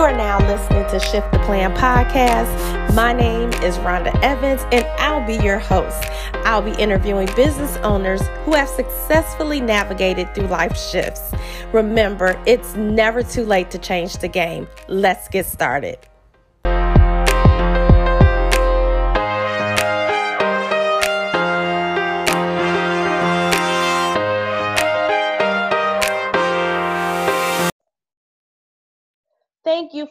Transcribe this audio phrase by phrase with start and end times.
[0.00, 2.94] You are now listening to Shift the Plan podcast.
[2.94, 6.02] My name is Rhonda Evans, and I'll be your host.
[6.36, 11.34] I'll be interviewing business owners who have successfully navigated through life shifts.
[11.74, 14.66] Remember, it's never too late to change the game.
[14.88, 15.98] Let's get started.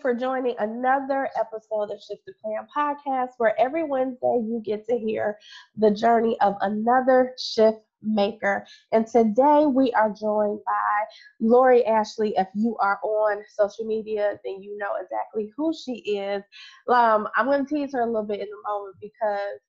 [0.02, 4.98] For joining another episode of Shift the Plan podcast, where every Wednesday you get to
[4.98, 5.38] hear
[5.78, 8.66] the journey of another shift maker.
[8.92, 11.06] And today we are joined by
[11.42, 12.34] Lori Ashley.
[12.38, 16.44] If you are on social media, then you know exactly who she is.
[16.88, 19.60] Um, I'm going to tease her a little bit in a moment because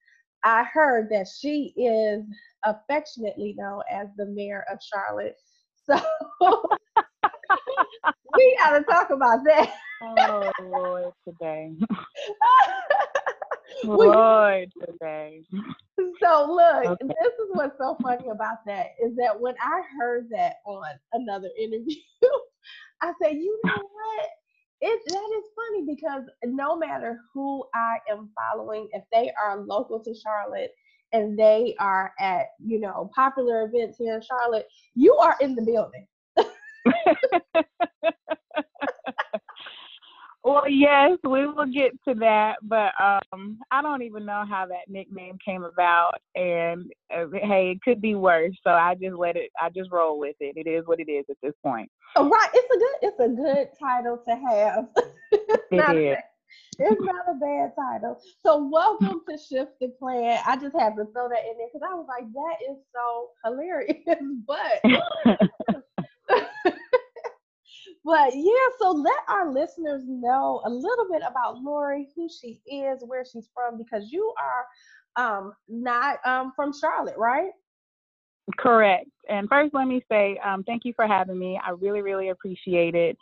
[0.44, 2.24] I heard that she is
[2.64, 5.36] affectionately known as the mayor of Charlotte.
[5.86, 6.62] So
[8.36, 9.74] we got to talk about that.
[10.02, 11.74] oh Lord, today.
[13.84, 15.42] Lord, today.
[16.22, 17.06] So look, okay.
[17.06, 21.48] this is what's so funny about that is that when I heard that on another
[21.58, 21.96] interview,
[23.02, 24.28] I said, you know what?
[24.82, 30.00] It that is funny because no matter who I am following, if they are local
[30.00, 30.70] to Charlotte
[31.12, 35.62] and they are at you know popular events here in Charlotte, you are in the
[35.62, 36.06] building.
[40.44, 44.88] well, yes, we will get to that, but um, I don't even know how that
[44.88, 48.56] nickname came about, and uh, hey, it could be worse.
[48.64, 49.50] So I just let it.
[49.60, 50.56] I just roll with it.
[50.56, 51.90] It is what it is at this point.
[52.16, 52.96] Oh, right, it's a good.
[53.02, 54.88] It's a good title to have.
[55.70, 56.16] it is.
[56.78, 58.18] It's not a bad title.
[58.42, 60.40] So welcome to Shift the Plan.
[60.46, 63.28] I just had to throw that in there because I was like, that is so
[63.44, 63.96] hilarious.
[64.46, 65.79] But
[68.10, 73.04] but yeah, so let our listeners know a little bit about Lori, who she is,
[73.06, 74.34] where she's from, because you
[75.16, 77.52] are um, not um, from Charlotte, right?
[78.58, 79.06] Correct.
[79.28, 81.60] And first, let me say um, thank you for having me.
[81.64, 83.16] I really, really appreciate it.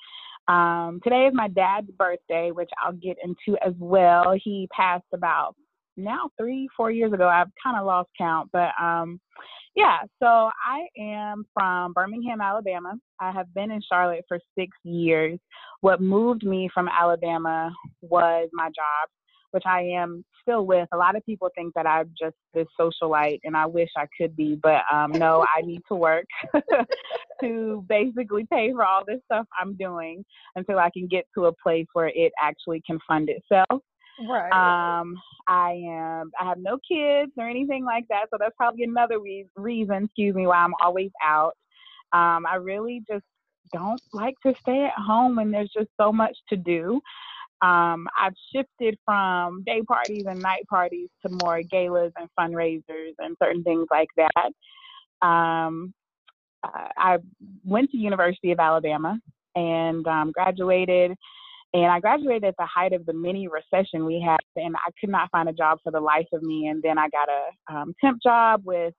[0.49, 4.35] Um, today is my dad's birthday, which I'll get into as well.
[4.43, 5.55] He passed about
[5.99, 7.29] now three, four years ago.
[7.29, 9.21] I've kind of lost count, but um,
[9.75, 12.95] yeah, so I am from Birmingham, Alabama.
[13.21, 15.39] I have been in Charlotte for six years.
[15.83, 17.71] What moved me from Alabama
[18.01, 19.09] was my job,
[19.51, 20.89] which I am still with.
[20.93, 24.35] A lot of people think that I'm just this socialite, and I wish I could
[24.35, 26.27] be, but um, no, I need to work
[27.41, 30.25] to basically pay for all this stuff I'm doing
[30.57, 33.83] until I can get to a place where it actually can fund itself.
[34.21, 34.53] Right.
[35.01, 35.15] Um,
[35.47, 36.31] I am.
[36.41, 40.35] I have no kids or anything like that, so that's probably another re- reason, excuse
[40.35, 41.53] me, why I'm always out.
[42.13, 43.25] Um, I really just
[43.73, 47.01] don't like to stay at home when there's just so much to do.
[47.61, 53.37] Um, I've shifted from day parties and night parties to more galas and fundraisers and
[53.43, 55.27] certain things like that.
[55.27, 55.93] Um,
[56.63, 57.19] I
[57.65, 59.19] went to University of Alabama
[59.55, 61.15] and um, graduated
[61.75, 65.11] and I graduated at the height of the mini recession we had, and I could
[65.11, 66.69] not find a job for the life of me.
[66.69, 68.95] And then I got a um, temp job with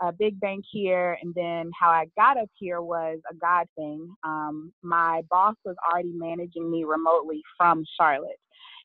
[0.00, 1.18] a big bank here.
[1.20, 4.08] And then how I got up here was a God thing.
[4.24, 8.38] Um, my boss was already managing me remotely from Charlotte.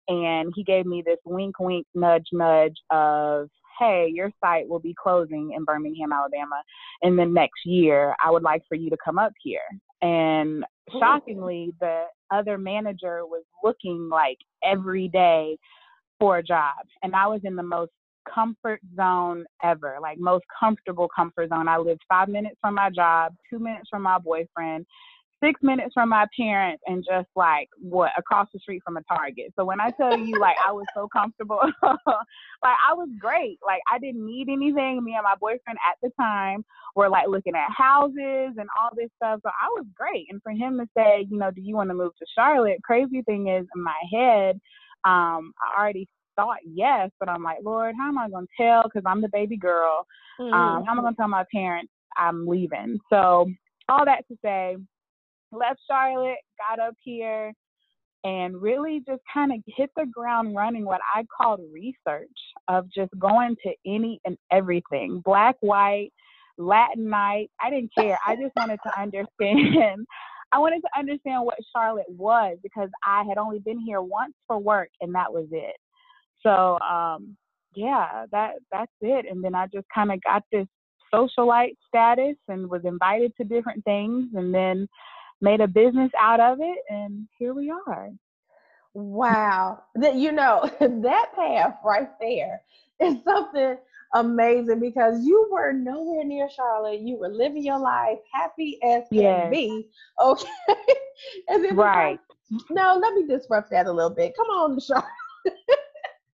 [0.07, 4.95] And he gave me this wink, wink, nudge, nudge of, hey, your site will be
[5.01, 6.61] closing in Birmingham, Alabama
[7.03, 8.15] in the next year.
[8.23, 9.59] I would like for you to come up here.
[10.01, 10.63] And
[10.99, 15.57] shockingly, the other manager was looking like every day
[16.19, 16.75] for a job.
[17.03, 17.91] And I was in the most
[18.33, 21.67] comfort zone ever, like most comfortable comfort zone.
[21.67, 24.85] I lived five minutes from my job, two minutes from my boyfriend,
[25.43, 29.53] six minutes from my parents, and just like what across the street from a Target.
[29.57, 33.59] So when I tell you, like I was so comfortable, like I was great.
[33.65, 35.03] Like I didn't need anything.
[35.03, 36.63] Me and my boyfriend at the time
[36.95, 39.39] were like looking at houses and all this stuff.
[39.43, 40.27] So I was great.
[40.29, 42.81] And for him to say, you know, do you want to move to Charlotte?
[42.83, 44.59] Crazy thing is, in my head,
[45.05, 48.83] um, I already thought yes, but I'm like, Lord, how am I going to tell?
[48.83, 50.05] Because I'm the baby girl.
[50.39, 50.53] Mm-hmm.
[50.53, 52.99] Um, how am I going to tell my parents I'm leaving?
[53.11, 53.49] So
[53.89, 54.77] all that to say,
[55.51, 56.37] left Charlotte,
[56.69, 57.53] got up here,
[58.23, 62.27] and really just kind of hit the ground running what I called research
[62.67, 66.11] of just going to any and everything black, white,
[66.57, 67.51] Latin night.
[67.61, 68.17] I didn't care.
[68.25, 70.05] I just wanted to understand.
[70.51, 74.57] I wanted to understand what Charlotte was because I had only been here once for
[74.57, 75.75] work and that was it.
[76.41, 77.35] So um
[77.75, 79.25] yeah, that that's it.
[79.29, 80.65] And then I just kind of got this
[81.13, 84.87] socialite status and was invited to different things and then
[85.41, 88.09] made a business out of it and here we are
[88.97, 89.83] Wow.
[89.93, 92.61] That you know, that path right there
[92.99, 93.77] is something
[94.15, 97.01] amazing because you were nowhere near Charlotte.
[97.01, 99.87] You were living your life happy as can be.
[100.19, 100.49] Okay.
[101.47, 102.19] and then right.
[102.51, 104.33] Like, no, let me disrupt that a little bit.
[104.35, 105.05] Come on, Charlotte.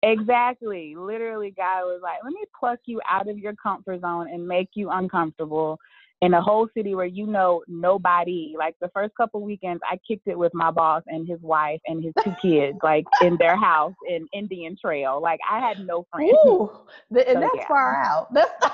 [0.03, 0.95] exactly.
[0.97, 4.69] Literally, God was like, let me pluck you out of your comfort zone and make
[4.73, 5.79] you uncomfortable
[6.23, 8.55] in a whole city where you know nobody.
[8.57, 12.03] Like the first couple weekends, I kicked it with my boss and his wife and
[12.03, 15.21] his two kids, like in their house in Indian Trail.
[15.21, 16.31] Like I had no friends.
[16.45, 16.69] Ooh,
[17.11, 17.67] and so, that's yeah.
[17.67, 18.33] far out.
[18.33, 18.51] That's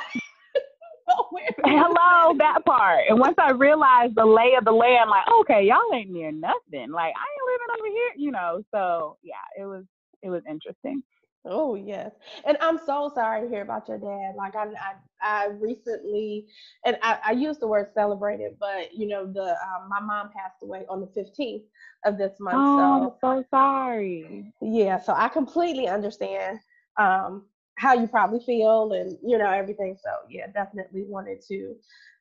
[1.66, 3.00] Hello, that part.
[3.10, 6.92] And once I realized the lay of the land, like, okay, y'all ain't near nothing.
[6.92, 8.62] Like I ain't living over here, you know.
[8.72, 9.86] So yeah, it was
[10.22, 11.02] it was interesting.
[11.46, 12.12] Oh yes,
[12.46, 14.36] and I'm so sorry to hear about your dad.
[14.36, 16.48] Like I, I, I recently,
[16.86, 20.62] and I, I use the word celebrated, but you know, the um, my mom passed
[20.64, 21.64] away on the 15th
[22.06, 22.58] of this month.
[22.58, 22.76] Oh,
[23.22, 24.54] so, I'm so sorry.
[24.62, 26.60] Yeah, so I completely understand
[26.98, 27.46] um,
[27.78, 29.96] how you probably feel, and you know everything.
[30.04, 31.76] So yeah, definitely wanted to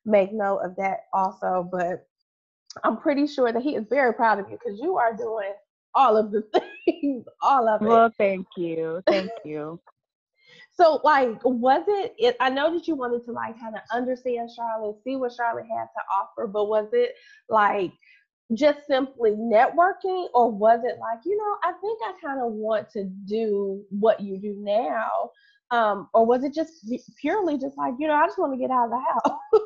[0.05, 1.67] make note of that also.
[1.69, 2.07] But
[2.85, 5.51] I'm pretty sure that he is very proud of you because you are doing
[5.95, 6.43] all of the
[6.85, 7.85] things, all of it.
[7.85, 9.01] Well, thank you.
[9.07, 9.79] Thank you.
[10.75, 14.49] so like was it, it I know that you wanted to like kind of understand
[14.55, 17.15] Charlotte, see what Charlotte had to offer, but was it
[17.49, 17.91] like
[18.55, 22.89] just simply networking or was it like, you know, I think I kind of want
[22.91, 25.31] to do what you do now?
[25.71, 26.89] Um, or was it just
[27.21, 29.39] purely just like, you know, I just want to get out of the house?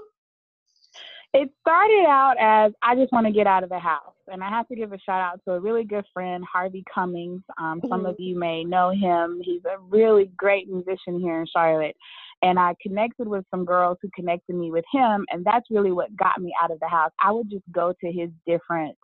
[1.34, 4.13] it started out as I just want to get out of the house.
[4.32, 7.42] And I have to give a shout out to a really good friend, Harvey Cummings.
[7.60, 7.88] Um, mm-hmm.
[7.88, 9.42] Some of you may know him.
[9.44, 11.96] He's a really great musician here in Charlotte.
[12.42, 15.26] And I connected with some girls who connected me with him.
[15.32, 17.12] And that's really what got me out of the house.
[17.24, 18.98] I would just go to his different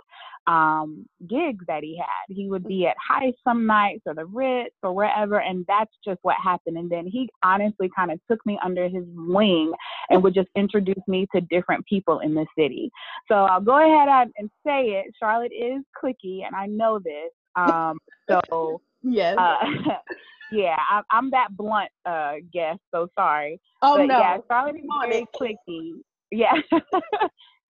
[0.50, 2.36] um, gigs that he had.
[2.36, 6.18] He would be at High some nights or the Ritz or wherever, and that's just
[6.24, 6.78] what happened.
[6.78, 9.72] And then he honestly kind of took me under his wing
[10.10, 12.90] and would just introduce me to different people in the city.
[13.28, 15.14] So I'll go ahead and say it.
[15.22, 17.32] Charlotte is clicky, and I know this.
[17.56, 19.38] Um, so yes.
[19.38, 19.58] Uh,
[20.52, 23.62] yeah, I, I'm that blunt uh guest, so sorry.
[23.84, 24.20] Oh but no.
[24.20, 25.92] Yeah, Charlotte is very cliquey.
[26.32, 26.54] Yeah.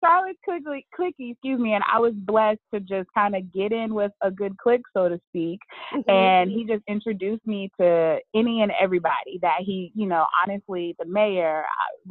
[0.02, 3.94] Charlotte Clicky, Clicky, excuse me, and I was blessed to just kind of get in
[3.94, 5.60] with a good click, so to speak.
[5.94, 6.10] Mm-hmm.
[6.10, 11.06] And he just introduced me to any and everybody that he, you know, honestly, the
[11.06, 11.64] mayor,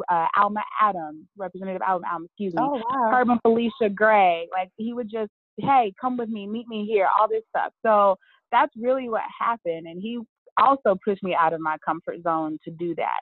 [0.10, 3.12] uh, uh Alma Adams, Representative Alma Adams, excuse me, oh, wow.
[3.12, 7.28] Herman Felicia Gray, like he would just, hey, come with me, meet me here, all
[7.28, 7.74] this stuff.
[7.86, 8.16] So
[8.52, 9.88] that's really what happened.
[9.88, 10.20] And he
[10.58, 13.20] also pushed me out of my comfort zone to do that.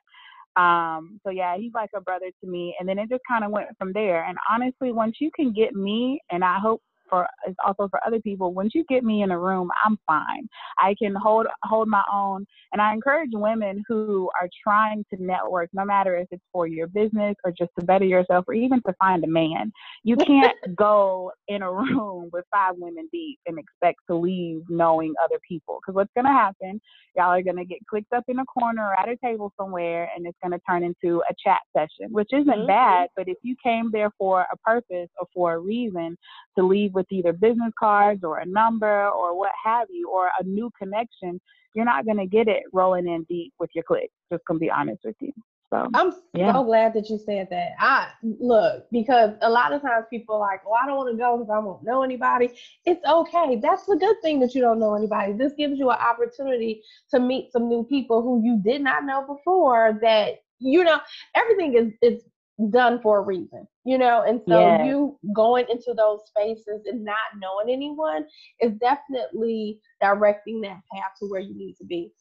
[0.59, 2.75] Um, so yeah, he's like a brother to me.
[2.79, 4.25] And then it just kind of went from there.
[4.25, 8.19] And honestly, once you can get me, and I hope for it's also for other
[8.19, 8.53] people.
[8.53, 10.47] Once you get me in a room, I'm fine.
[10.77, 12.45] I can hold hold my own.
[12.71, 16.87] And I encourage women who are trying to network, no matter if it's for your
[16.87, 19.71] business or just to better yourself or even to find a man.
[20.03, 25.13] You can't go in a room with five women deep and expect to leave knowing
[25.23, 25.79] other people.
[25.81, 26.79] Because what's gonna happen,
[27.15, 30.25] y'all are gonna get clicked up in a corner or at a table somewhere and
[30.25, 32.67] it's gonna turn into a chat session, which isn't mm-hmm.
[32.67, 36.17] bad, but if you came there for a purpose or for a reason
[36.57, 40.43] to leave with either business cards or a number or what have you, or a
[40.43, 41.39] new connection,
[41.73, 44.09] you're not going to get it rolling in deep with your click.
[44.31, 45.31] Just going to be honest with you.
[45.69, 46.51] So I'm yeah.
[46.51, 47.73] so glad that you said that.
[47.79, 51.17] I look because a lot of times people are like, "Well, I don't want to
[51.17, 52.49] go because I won't know anybody."
[52.85, 53.59] It's okay.
[53.61, 55.33] That's the good thing that you don't know anybody.
[55.33, 59.23] This gives you an opportunity to meet some new people who you did not know
[59.27, 59.99] before.
[60.01, 60.99] That you know,
[61.35, 62.23] everything is is
[62.71, 64.23] done for a reason, you know?
[64.27, 68.25] And so you going into those spaces and not knowing anyone
[68.59, 72.11] is definitely directing that path to where you need to be.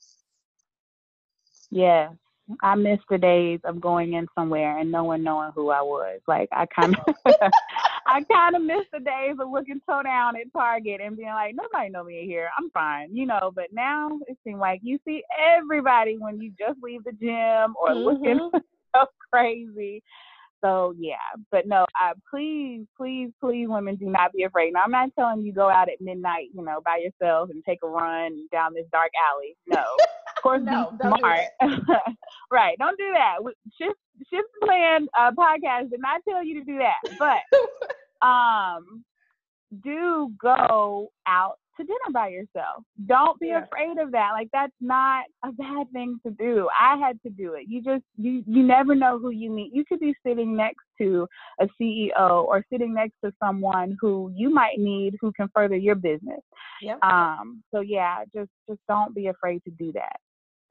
[1.70, 2.10] Yeah.
[2.62, 6.20] I miss the days of going in somewhere and no one knowing who I was.
[6.26, 7.14] Like I kind of,
[8.06, 11.54] I kind of miss the days of looking so down at Target and being like,
[11.54, 12.48] nobody know me here.
[12.58, 13.52] I'm fine, you know.
[13.54, 15.22] But now it seems like you see
[15.56, 17.98] everybody when you just leave the gym or mm-hmm.
[17.98, 18.50] looking
[18.96, 20.02] so crazy.
[20.62, 21.14] So yeah,
[21.52, 24.72] but no, uh, please, please, please, women, do not be afraid.
[24.72, 27.78] Now, I'm not telling you go out at midnight, you know, by yourself and take
[27.84, 29.56] a run down this dark alley.
[29.66, 31.40] No, of course, no, be smart.
[31.62, 31.94] Do
[32.50, 33.36] right, don't do that.
[33.80, 33.98] Shift,
[34.30, 39.04] shift plan uh, podcast did not tell you to do that, but um,
[39.84, 42.84] do go out to dinner by yourself.
[43.06, 43.64] Don't be Yeah.
[43.64, 44.32] afraid of that.
[44.32, 46.68] Like that's not a bad thing to do.
[46.78, 47.66] I had to do it.
[47.68, 49.72] You just you you never know who you meet.
[49.72, 51.26] You could be sitting next to
[51.60, 55.94] a CEO or sitting next to someone who you might need who can further your
[55.94, 56.40] business.
[56.82, 57.02] Yep.
[57.02, 60.16] Um so yeah, just just don't be afraid to do that.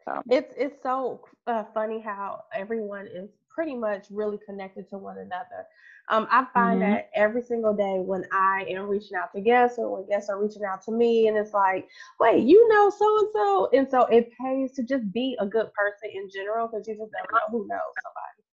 [0.05, 5.17] So It's it's so uh, funny how everyone is pretty much really connected to one
[5.17, 5.65] another.
[6.09, 6.83] Um, I find Mhm.
[6.83, 10.41] that every single day when I am reaching out to guests or when guests are
[10.41, 14.01] reaching out to me, and it's like, wait, you know so and so, and so
[14.05, 17.49] it pays to just be a good person in general because you just never know
[17.51, 18.46] who knows somebody.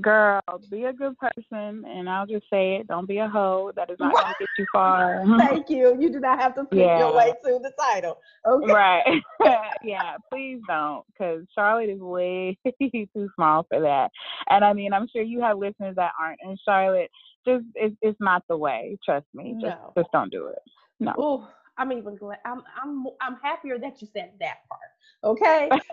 [0.00, 0.40] Girl,
[0.70, 3.72] be a good person and I'll just say it, don't be a hoe.
[3.76, 5.22] That is not gonna get you far.
[5.38, 5.96] Thank you.
[5.98, 6.98] You do not have to pick Yeah.
[6.98, 8.18] your way to the title.
[8.46, 8.72] Okay.
[8.72, 9.22] right.
[9.84, 14.10] yeah, please don't, because Charlotte is way too small for that.
[14.48, 17.10] And I mean, I'm sure you have listeners that aren't in Charlotte.
[17.46, 18.98] Just it's it's not the way.
[19.04, 19.54] Trust me.
[19.60, 19.92] Just No.
[19.96, 20.58] just don't do it.
[21.00, 21.14] No.
[21.16, 21.48] Oh,
[21.80, 22.38] I'm even glad.
[22.44, 24.80] I'm I'm I'm happier that you said that part.
[25.24, 25.70] Okay.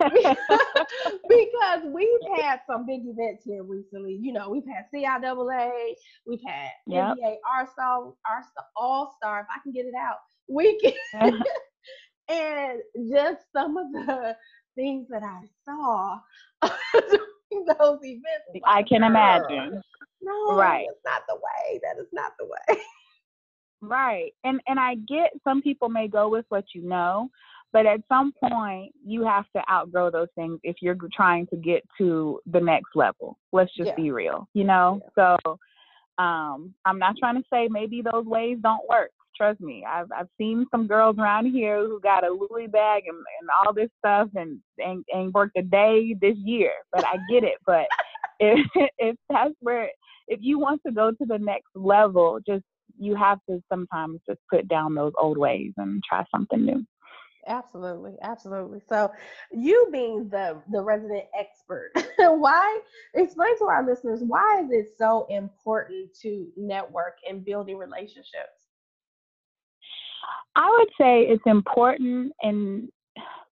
[1.28, 4.18] because we've had some big events here recently.
[4.20, 5.94] You know, we've had CIAA,
[6.26, 7.16] we've had Yep.
[7.16, 8.12] NBA All Star,
[8.76, 9.40] All Star.
[9.40, 10.16] If I can get it out,
[10.46, 10.94] weekend,
[12.28, 12.80] and
[13.10, 14.36] just some of the
[14.74, 16.20] things that I saw
[16.92, 18.60] during those events.
[18.66, 19.80] I can imagine.
[20.20, 20.86] No, Right.
[20.86, 21.80] That's not the way.
[21.82, 22.78] That is not the way.
[23.80, 24.32] Right.
[24.44, 27.30] And and I get some people may go with what you know,
[27.72, 31.82] but at some point you have to outgrow those things if you're trying to get
[31.98, 33.38] to the next level.
[33.52, 33.94] Let's just Yeah.
[33.96, 35.00] be real, you know?
[35.14, 35.36] So
[36.18, 39.12] um I'm not trying to say maybe those ways don't work.
[39.36, 39.84] Trust me.
[39.88, 43.72] I've I've seen some girls around here who got a Louis bag and, and all
[43.72, 46.72] this stuff and ain't, ain't worked a day this year.
[46.90, 47.58] But I get it.
[47.64, 47.86] But
[48.40, 48.66] if
[48.98, 49.88] if that's where
[50.26, 52.64] if you want to go to the next level, just
[52.98, 56.84] you have to sometimes just put down those old ways and try something new.
[57.46, 58.80] Absolutely, absolutely.
[58.86, 59.10] So,
[59.52, 62.80] you being the the resident expert, why
[63.14, 68.68] explain to our listeners why is it so important to network and building relationships?
[70.56, 72.88] I would say it's important and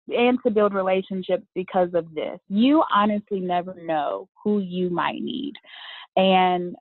[0.09, 2.39] and to build relationships because of this.
[2.49, 5.55] You honestly never know who you might need.
[6.17, 6.77] And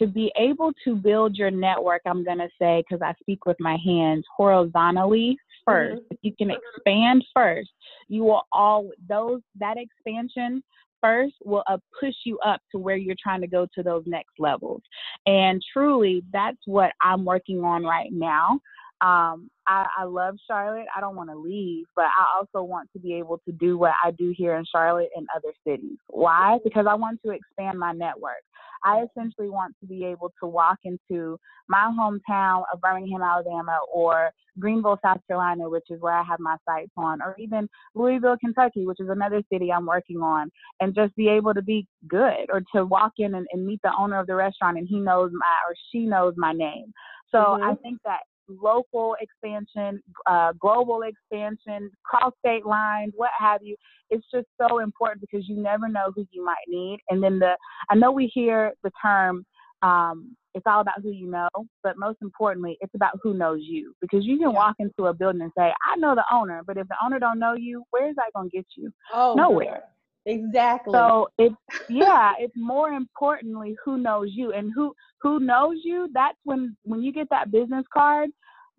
[0.00, 3.56] to be able to build your network, I'm going to say, because I speak with
[3.60, 5.36] my hands horizontally
[5.68, 7.70] 1st If you can expand first,
[8.08, 10.62] you will all, those, that expansion
[11.00, 14.32] first will uh, push you up to where you're trying to go to those next
[14.38, 14.82] levels.
[15.26, 18.60] And truly, that's what I'm working on right now.
[19.00, 20.86] Um, I, I love Charlotte.
[20.96, 23.92] I don't want to leave, but I also want to be able to do what
[24.04, 25.98] I do here in Charlotte and other cities.
[26.08, 26.58] Why?
[26.64, 28.42] Because I want to expand my network.
[28.84, 31.38] I essentially want to be able to walk into
[31.68, 36.56] my hometown of Birmingham, Alabama, or Greenville, South Carolina, which is where I have my
[36.66, 40.50] sights on, or even Louisville, Kentucky, which is another city I'm working on,
[40.80, 43.92] and just be able to be good, or to walk in and, and meet the
[43.98, 46.92] owner of the restaurant and he knows my or she knows my name.
[47.30, 47.82] So I Mhm.
[47.82, 53.76] think that local expansion, uh, global expansion, cross state lines, what have you.
[54.10, 56.98] It's just so important because you never know who you might need.
[57.10, 57.56] And then the,
[57.90, 59.44] I know we hear the term,
[59.82, 61.48] um, it's all about who you know,
[61.82, 63.94] but most importantly, it's about who knows you.
[64.00, 66.88] Because you can walk into a building and say, I know the owner, but if
[66.88, 68.90] the owner don't know you, where is that going to get you?
[69.12, 69.82] Oh, Nowhere.
[70.26, 70.92] Exactly.
[70.92, 71.54] So it's
[71.88, 76.08] yeah, it's more importantly who knows you and who who knows you.
[76.12, 78.30] That's when when you get that business card,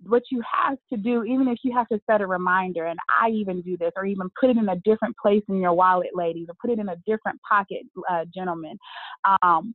[0.03, 3.29] what you have to do, even if you have to set a reminder, and I
[3.29, 6.47] even do this, or even put it in a different place in your wallet, ladies,
[6.49, 8.77] or put it in a different pocket, uh, gentlemen.
[9.41, 9.73] Um,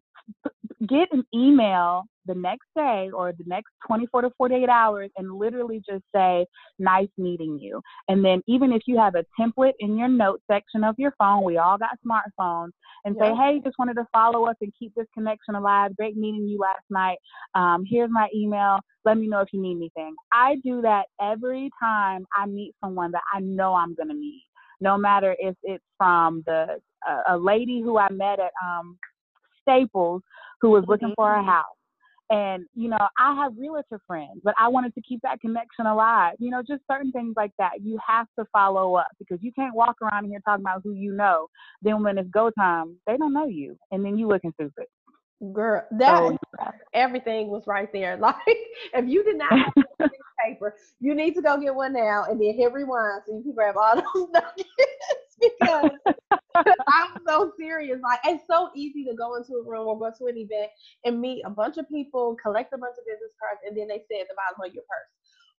[0.89, 5.83] get an email the next day or the next 24 to 48 hours and literally
[5.89, 6.47] just say,
[6.79, 7.81] nice meeting you.
[8.09, 11.45] And then even if you have a template in your notes section of your phone,
[11.45, 12.71] we all got smartphones,
[13.05, 15.95] and say, hey, just wanted to follow up and keep this connection alive.
[15.97, 17.19] Great meeting you last night.
[17.55, 18.81] Um, here's my email.
[19.05, 20.15] Let me know if you need anything.
[20.33, 24.45] I do that every time I meet someone that I know I'm going to meet,
[24.81, 28.99] no matter if it's from the uh, a lady who I met at um,
[29.65, 30.23] Staples
[30.61, 31.47] who was looking for a Mhm.
[31.47, 31.77] house.
[32.31, 36.37] And, you know, I have realtor friends, but I wanted to keep that connection alive.
[36.39, 37.83] You know, just certain things like that.
[37.83, 41.13] You have to follow up because you can't walk around here talking about who you
[41.13, 41.49] know.
[41.83, 43.77] Then when it's go time, they don't know you.
[43.91, 44.87] And then you looking stupid.
[45.53, 46.37] Girl, that So,
[46.95, 48.17] everything was right there.
[48.21, 48.35] Like,
[48.95, 52.41] if you did not have a paper, you need to go get one now and
[52.41, 54.69] then hit rewind so you can grab all those nuggets
[55.61, 55.91] because
[56.89, 57.99] I'm so serious.
[58.03, 60.71] Like, it's so easy to go into a room or go to an event
[61.05, 64.03] and meet a bunch of people, collect a bunch of business cards, and then they
[64.11, 65.11] say at the bottom of your purse.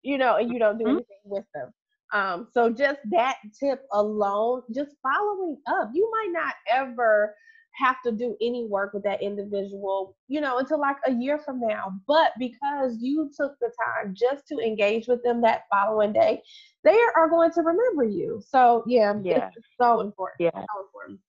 [0.03, 0.97] you know, and you don't do mm-hmm.
[0.97, 1.73] anything with them.
[2.13, 7.35] Um, so just that tip alone, just following up, you might not ever
[7.75, 11.61] have to do any work with that individual, you know, until like a year from
[11.61, 11.93] now.
[12.07, 16.43] But because you took the time just to engage with them that following day,
[16.85, 18.41] they are going to remember you.
[18.47, 19.51] So yeah, yeah.
[19.81, 20.41] so important.
[20.41, 20.51] Yeah.
[20.53, 21.21] So important.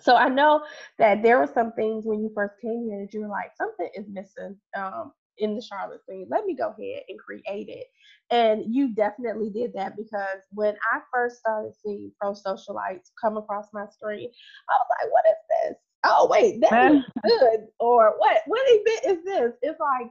[0.00, 0.64] So I know
[0.98, 3.88] that there were some things when you first came here that you were like, something
[3.94, 6.26] is missing um, in the Charlotte scene.
[6.30, 7.86] Let me go ahead and create it.
[8.30, 13.66] And you definitely did that because when I first started seeing pro socialites come across
[13.72, 14.30] my screen,
[14.68, 15.78] I was like, what is this?
[16.04, 17.66] Oh wait, that is good.
[17.80, 19.52] Or what what event is this?
[19.62, 20.10] It's like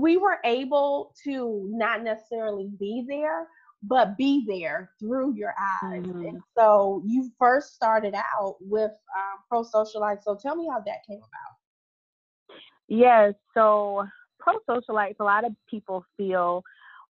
[0.00, 3.46] we were able to not necessarily be there,
[3.82, 6.02] but be there through your eyes.
[6.04, 6.26] Mm-hmm.
[6.26, 10.22] And so you first started out with um, Pro Socialite.
[10.22, 12.56] So tell me how that came about.
[12.88, 13.34] Yes.
[13.54, 14.06] So
[14.40, 16.62] Pro Socialites, a lot of people feel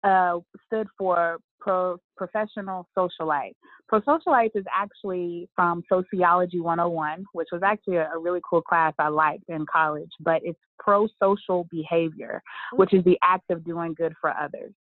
[0.04, 3.54] uh, stood for pro professional socialite.
[3.88, 8.92] Pro socialite is actually from Sociology 101, which was actually a, a, really cool class
[8.98, 12.42] I liked in college, but it's pro social behavior,
[12.74, 14.72] which is the act of doing good for others.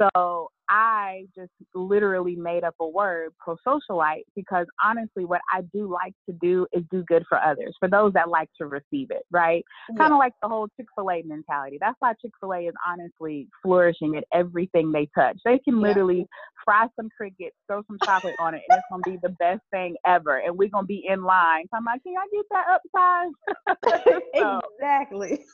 [0.00, 5.90] So I just literally made up a word, pro socialite, because honestly, what I do
[5.90, 9.22] like to do is do good for others, for those that like to receive it,
[9.30, 9.64] right?
[9.90, 9.98] Yeah.
[9.98, 11.78] Kind of like the whole Chick fil A mentality.
[11.80, 15.38] That's why Chick fil A is honestly flourishing at everything they touch.
[15.44, 16.24] They can literally yeah.
[16.64, 19.62] fry some crickets, throw some chocolate on it, and it's going to be the best
[19.70, 20.38] thing ever.
[20.38, 21.64] And we're going to be in line.
[21.70, 24.24] So I'm like, can I get that upsize?
[24.40, 25.44] so, exactly.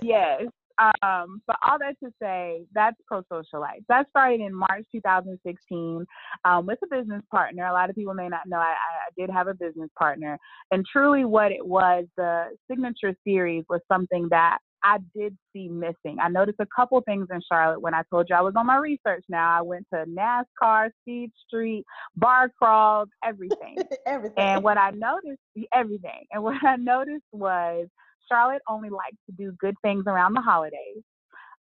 [0.00, 0.44] yes.
[0.80, 3.84] Um, but all that to say, that's Pro Socialite.
[3.88, 6.06] That started in March 2016
[6.44, 7.66] um, with a business partner.
[7.66, 10.38] A lot of people may not know I, I did have a business partner.
[10.70, 16.18] And truly, what it was, the signature series was something that I did see missing.
[16.20, 18.76] I noticed a couple things in Charlotte when I told you I was on my
[18.76, 19.58] research now.
[19.58, 21.84] I went to NASCAR, Speed Street,
[22.16, 23.76] bar crawls, everything.
[24.06, 24.38] everything.
[24.38, 25.40] And what I noticed,
[25.74, 26.24] everything.
[26.32, 27.88] And what I noticed was
[28.30, 31.02] Charlotte only likes to do good things around the holidays.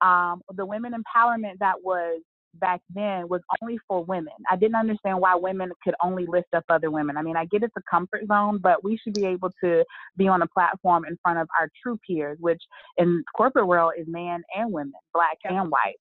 [0.01, 2.21] Um, the women empowerment that was
[2.61, 4.33] back then was only for women.
[4.51, 7.17] I didn't understand why women could only lift up other women.
[7.17, 9.85] I mean, I get it's a comfort zone, but we should be able to
[10.17, 12.63] be on a platform in front of our true peers, which
[12.97, 15.97] in corporate world is man and women, black and white.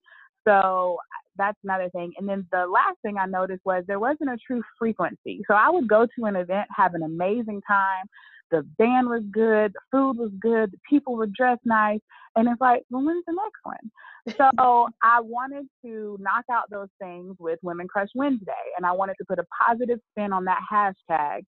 [0.47, 0.97] So
[1.37, 2.13] that's another thing.
[2.17, 5.41] And then the last thing I noticed was there wasn't a true frequency.
[5.47, 8.05] So I would go to an event, have an amazing time,
[8.51, 11.99] the band was good, the food was good, the people were dressed nice,
[12.35, 14.47] and it's like, well, when's the next one?
[14.55, 19.15] So I wanted to knock out those things with Women Crush Wednesday, and I wanted
[19.19, 21.41] to put a positive spin on that hashtag.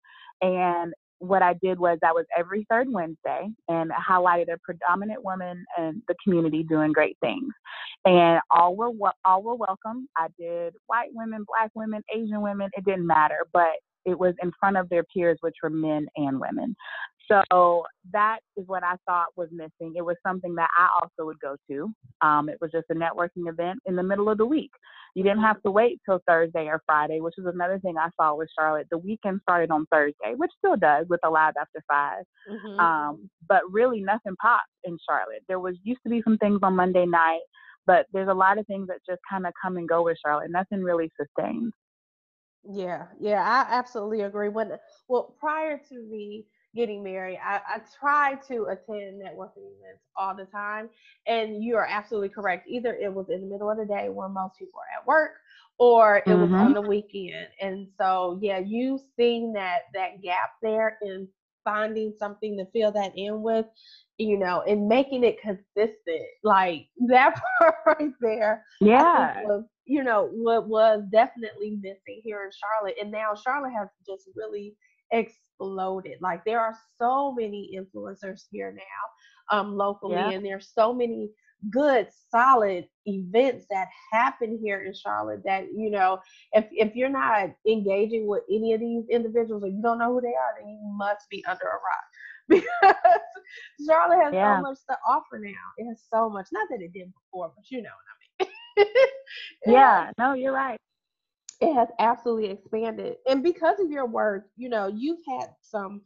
[0.41, 5.63] And what I did was that was every third Wednesday and highlighted a predominant woman
[5.77, 7.51] in the community doing great things.
[8.05, 8.91] And all were
[9.23, 10.07] all were welcome.
[10.17, 13.71] I did white women, black women, Asian women, it didn't matter, but
[14.05, 16.75] it was in front of their peers, which were men and women.
[17.27, 19.93] So that is what I thought was missing.
[19.95, 21.91] It was something that I also would go to.
[22.21, 24.71] Um, it was just a networking event in the middle of the week.
[25.15, 28.35] You didn't have to wait till Thursday or Friday, which is another thing I saw
[28.35, 28.87] with Charlotte.
[28.91, 32.79] The weekend started on Thursday, which still does with Alive After 5 mm-hmm.
[32.79, 35.43] um, but really nothing popped in Charlotte.
[35.47, 37.41] There was used to be some things on Monday night,
[37.87, 40.51] but there's a lot of things that just kind of come and go with Charlotte.
[40.51, 41.71] Nothing really sustains.
[42.69, 44.49] Yeah, yeah, I absolutely agree.
[44.49, 44.71] When
[45.07, 50.45] well, prior to me getting married, I, I try to attend networking events all the
[50.45, 50.89] time.
[51.27, 52.67] And you are absolutely correct.
[52.67, 55.31] Either it was in the middle of the day where most people are at work,
[55.77, 56.41] or it mm-hmm.
[56.41, 56.73] was on mm-hmm.
[56.73, 57.47] the weekend.
[57.61, 61.27] And so, yeah, you seeing that that gap there in
[61.65, 63.65] finding something to fill that in with,
[64.17, 68.63] you know, and making it consistent, like that part right there.
[68.79, 69.41] Yeah.
[69.43, 72.95] Was, you know, what was definitely missing here in Charlotte.
[73.01, 74.75] And now Charlotte has just really
[75.11, 76.19] exploded.
[76.21, 80.31] Like there are so many influencers here now, um, locally, yeah.
[80.31, 81.29] and there's so many
[81.69, 86.19] good, solid events that happen here in Charlotte that, you know,
[86.53, 90.21] if if you're not engaging with any of these individuals or you don't know who
[90.21, 92.05] they are, then you must be under a rock.
[93.77, 94.57] Because Charlotte has yeah.
[94.57, 95.51] so much to offer now.
[95.77, 96.47] It has so much.
[96.51, 97.89] Not that it did before, but you know
[98.39, 98.87] what I mean.
[99.65, 100.79] yeah, no, you're right
[101.61, 106.01] it has absolutely expanded and because of your work you know you've had some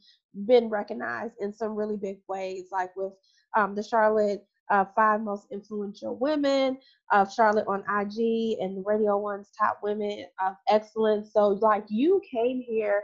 [0.46, 3.12] been recognized in some really big ways like with
[3.56, 6.78] um, the charlotte uh, five most influential women
[7.12, 12.62] of charlotte on ig and radio one's top women of excellence so like you came
[12.66, 13.02] here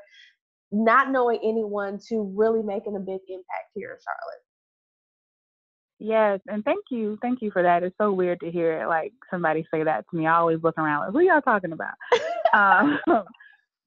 [0.72, 4.42] not knowing anyone to really making a big impact here in charlotte
[5.98, 7.82] Yes, and thank you, thank you for that.
[7.82, 10.26] It's so weird to hear it, like somebody say that to me.
[10.26, 11.94] I always look around like, who y'all talking about?
[12.52, 13.00] um,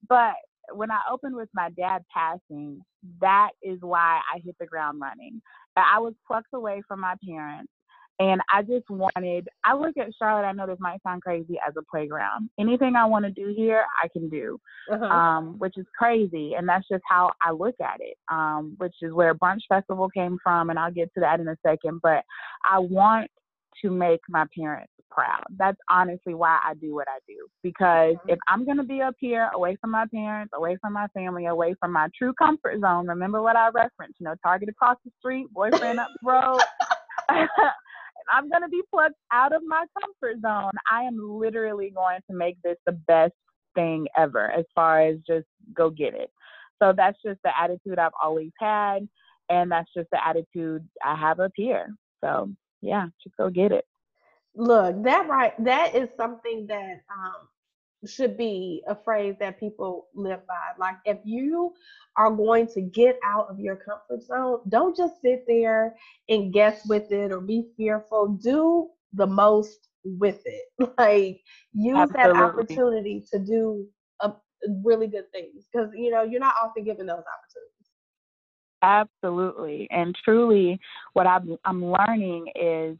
[0.08, 0.34] but
[0.72, 2.80] when I opened with my dad passing,
[3.20, 5.40] that is why I hit the ground running.
[5.76, 7.72] I was plucked away from my parents.
[8.18, 11.72] And I just wanted, I look at Charlotte, I know this might sound crazy as
[11.78, 12.50] a playground.
[12.60, 14.60] Anything I want to do here, I can do,
[14.92, 15.06] uh-huh.
[15.06, 16.52] um, which is crazy.
[16.52, 20.36] And that's just how I look at it, um, which is where Brunch Festival came
[20.42, 20.68] from.
[20.68, 22.00] And I'll get to that in a second.
[22.02, 22.22] But
[22.70, 23.30] I want
[23.82, 25.42] to make my parents proud.
[25.58, 27.46] That's honestly why I do what I do.
[27.62, 28.30] Because mm-hmm.
[28.30, 31.46] if I'm going to be up here away from my parents, away from my family,
[31.46, 35.10] away from my true comfort zone, remember what I referenced, you know, Target across the
[35.18, 36.60] street, boyfriend up the road.
[38.32, 40.72] I'm going to be plucked out of my comfort zone.
[40.90, 43.32] I am literally going to make this the best
[43.74, 46.30] thing ever as far as just go get it.
[46.82, 49.08] So that's just the attitude I've always had.
[49.48, 51.88] And that's just the attitude I have up here.
[52.22, 53.84] So yeah, just go get it.
[54.54, 57.48] Look, that right, that is something that um,
[58.06, 60.72] should be a phrase that people live by.
[60.78, 61.72] Like, if you
[62.16, 65.94] are going to get out of your comfort zone, don't just sit there
[66.28, 68.38] and guess with it or be fearful.
[68.42, 70.62] Do the most with it.
[70.98, 71.40] Like,
[71.72, 72.32] use Absolutely.
[72.32, 73.86] that opportunity to do
[74.22, 74.32] a, uh,
[74.84, 77.79] really good things because you know you're not often given those opportunities.
[78.82, 80.80] Absolutely, and truly,
[81.12, 82.96] what I'm I'm learning is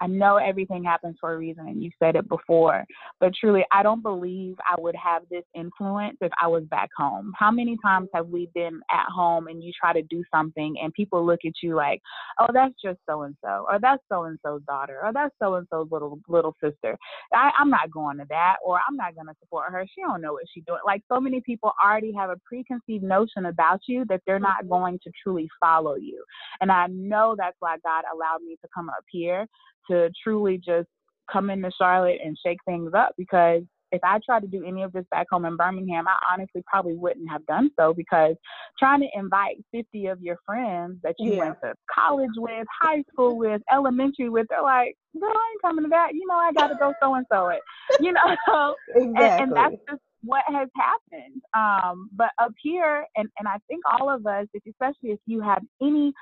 [0.00, 2.84] I know everything happens for a reason, and you said it before,
[3.20, 7.32] but truly, I don't believe I would have this influence if I was back home.
[7.36, 10.92] How many times have we been at home and you try to do something and
[10.92, 12.00] people look at you like,
[12.38, 15.54] oh, that's just so and so, or that's so and so's daughter, or that's so
[15.54, 16.96] and so's little little sister.
[17.32, 19.86] I, I'm not going to that, or I'm not going to support her.
[19.94, 20.80] She don't know what she's doing.
[20.86, 24.68] Like so many people already have a preconceived notion about you that they're not mm-hmm.
[24.68, 26.22] going to truly follow you.
[26.60, 29.46] And I know that's why God allowed me to come up here
[29.90, 30.88] to truly just
[31.30, 34.92] come into Charlotte and shake things up because if I tried to do any of
[34.92, 38.34] this back home in Birmingham, I honestly probably wouldn't have done so because
[38.78, 41.38] trying to invite 50 of your friends that you yeah.
[41.38, 45.84] went to college with, high school with, elementary with, they're like, girl, I ain't coming
[45.84, 46.14] to that.
[46.14, 47.60] You know, I got to go so and so it.
[48.00, 49.04] You know, exactly.
[49.16, 51.40] and, and that's just what has happened.
[51.56, 55.62] Um, but up here, and, and I think all of us, especially if you have
[55.80, 56.12] any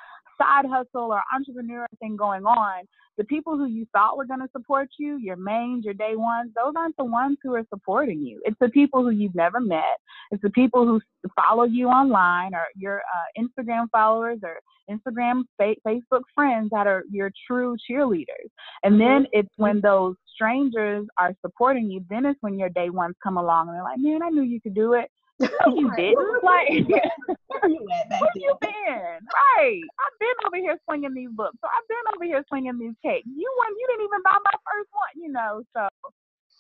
[0.41, 2.85] side hustle or entrepreneur thing going on,
[3.17, 6.51] the people who you thought were going to support you, your mains, your day ones,
[6.57, 8.41] those aren't the ones who are supporting you.
[8.45, 9.99] It's the people who you've never met.
[10.31, 11.01] It's the people who
[11.37, 14.59] follow you online or your uh, Instagram followers or
[14.91, 18.51] Instagram, Facebook friends that are your true cheerleaders.
[18.83, 19.39] And then mm-hmm.
[19.39, 23.69] it's when those strangers are supporting you, then it's when your day ones come along
[23.69, 25.11] and they're like, man, I knew you could do it.
[25.41, 26.43] You didn't.
[26.43, 26.69] Like,
[27.49, 28.71] where you at back Where you been?
[28.89, 29.81] Right.
[29.83, 31.57] I've been over here slinging these books.
[31.61, 33.27] So I've been over here slinging these cakes.
[33.27, 33.73] You won.
[33.79, 35.23] You didn't even buy my first one.
[35.23, 35.63] You know.
[35.77, 35.89] So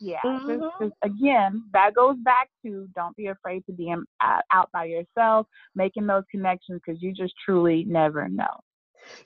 [0.00, 0.20] yeah.
[0.24, 0.48] Mm-hmm.
[0.48, 4.70] Just, just, again, that goes back to don't be afraid to be in, uh, out
[4.72, 8.60] by yourself, making those connections because you just truly never know.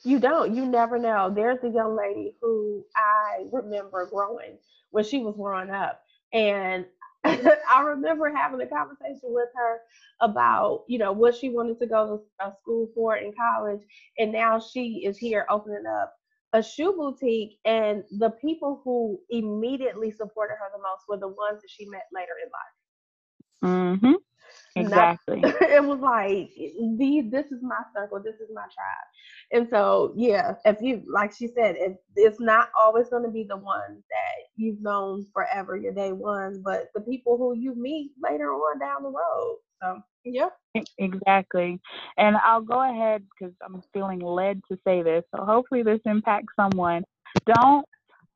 [0.02, 0.54] You don't.
[0.54, 1.32] You never know.
[1.34, 4.58] There's a young lady who I remember growing
[4.90, 6.84] when she was growing up, and
[7.24, 9.80] I remember having a conversation with her
[10.20, 13.80] about, you know, what she wanted to go to uh, school for in college.
[14.18, 16.14] And now she is here opening up
[16.52, 17.58] a shoe boutique.
[17.64, 22.06] And the people who immediately supported her the most were the ones that she met
[22.14, 24.00] later in life.
[24.00, 24.27] Mm-hmm.
[24.80, 25.40] Exactly.
[25.40, 26.50] Not, it was like
[26.98, 27.30] these.
[27.30, 28.20] This is my circle.
[28.22, 29.08] This is my tribe.
[29.52, 33.44] And so, yeah, if you like she said, if it's not always going to be
[33.48, 38.12] the ones that you've known forever, your day ones, but the people who you meet
[38.22, 39.58] later on down the road.
[39.82, 40.48] So, yeah.
[40.98, 41.80] Exactly.
[42.16, 45.24] And I'll go ahead because I'm feeling led to say this.
[45.34, 47.04] So hopefully this impacts someone.
[47.46, 47.86] Don't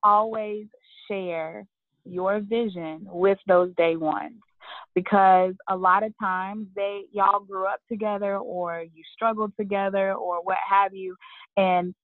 [0.03, 0.67] always
[1.09, 1.67] share
[2.05, 4.41] your vision with those day ones
[4.95, 10.43] because a lot of times they y'all grew up together or you struggled together or
[10.43, 11.17] what have you
[11.57, 11.95] and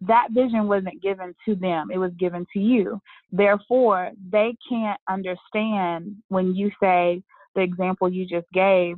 [0.00, 6.16] that vision wasn't given to them it was given to you therefore they can't understand
[6.28, 7.22] when you say
[7.54, 8.96] the example you just gave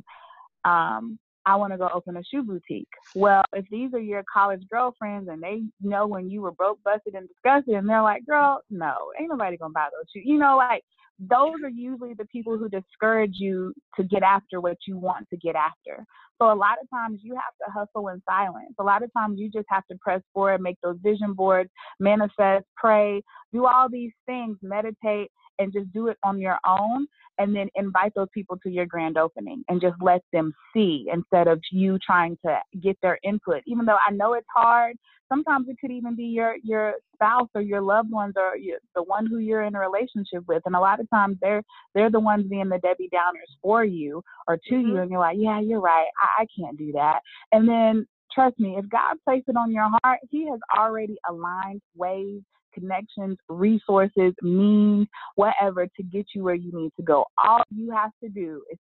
[0.63, 2.87] um, I want to go open a shoe boutique.
[3.13, 7.13] Well, if these are your college girlfriends and they know when you were broke, busted,
[7.13, 10.23] and disgusted, and they're like, girl, no, ain't nobody gonna buy those shoes.
[10.25, 10.83] You know, like
[11.19, 15.37] those are usually the people who discourage you to get after what you want to
[15.37, 16.05] get after.
[16.41, 18.73] So a lot of times you have to hustle in silence.
[18.79, 22.65] A lot of times you just have to press forward, make those vision boards, manifest,
[22.75, 23.21] pray,
[23.53, 27.07] do all these things, meditate, and just do it on your own.
[27.37, 31.47] And then invite those people to your grand opening and just let them see instead
[31.47, 33.61] of you trying to get their input.
[33.65, 34.97] Even though I know it's hard,
[35.29, 39.03] sometimes it could even be your your spouse or your loved ones or your, the
[39.03, 42.19] one who you're in a relationship with and a lot of times they're they're the
[42.19, 44.89] ones being the debbie downers for you or to mm-hmm.
[44.89, 47.19] you and you're like yeah you're right I, I can't do that
[47.51, 51.81] and then trust me if god placed it on your heart he has already aligned
[51.95, 52.41] ways
[52.75, 57.25] connections, resources, means, whatever to get you where you need to go.
[57.43, 58.77] All you have to do is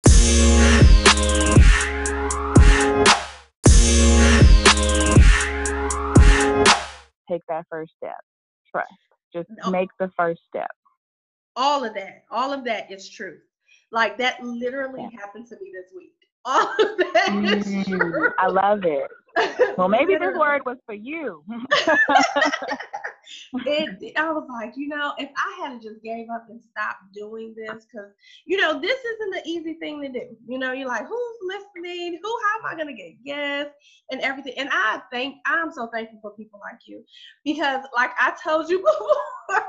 [7.29, 8.17] take that first step.
[8.71, 8.89] Trust.
[9.33, 9.71] Just no.
[9.71, 10.71] make the first step.
[11.55, 13.37] All of that, all of that is true.
[13.91, 15.19] Like that literally yeah.
[15.19, 16.13] happened to me this week.
[16.45, 19.07] All of that mm, I love it.
[19.77, 21.43] Well, maybe this word was for you.
[23.53, 27.53] it, I was like, you know, if I hadn't just gave up and stopped doing
[27.55, 28.11] this, because
[28.45, 30.35] you know, this isn't an easy thing to do.
[30.47, 32.19] You know, you're like, who's listening?
[32.21, 32.39] Who?
[32.43, 33.73] How am I gonna get guests
[34.11, 34.53] and everything?
[34.57, 37.03] And I think I'm so thankful for people like you,
[37.43, 38.79] because like I told you
[39.49, 39.65] before,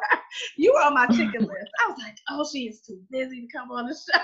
[0.56, 1.70] you were on my chicken list.
[1.80, 4.18] I was like, oh, she is too busy to come on the show.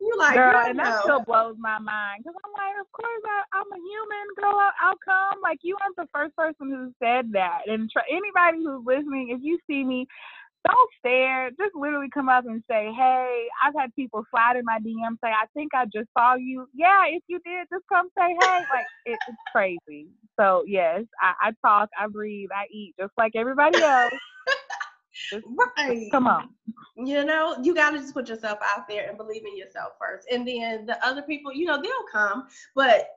[0.00, 3.60] You like, girl, and that still blows my mind because I'm like, of course I,
[3.60, 4.60] am a human, girl.
[4.80, 5.40] I'll come.
[5.42, 7.62] Like you aren't the first person who said that.
[7.66, 10.06] And tr- anybody who's listening, if you see me,
[10.66, 11.50] don't stare.
[11.50, 13.46] Just literally come up and say, hey.
[13.62, 16.68] I've had people slide in my DM say, I think I just saw you.
[16.74, 18.58] Yeah, if you did, just come say hey.
[18.70, 20.08] Like it, it's crazy.
[20.38, 24.12] So yes, I, I talk, I breathe, I eat just like everybody else.
[25.76, 26.08] Right.
[26.10, 26.50] Come on.
[26.96, 30.26] You know, you got to just put yourself out there and believe in yourself first.
[30.30, 33.08] And then the other people, you know, they'll come, but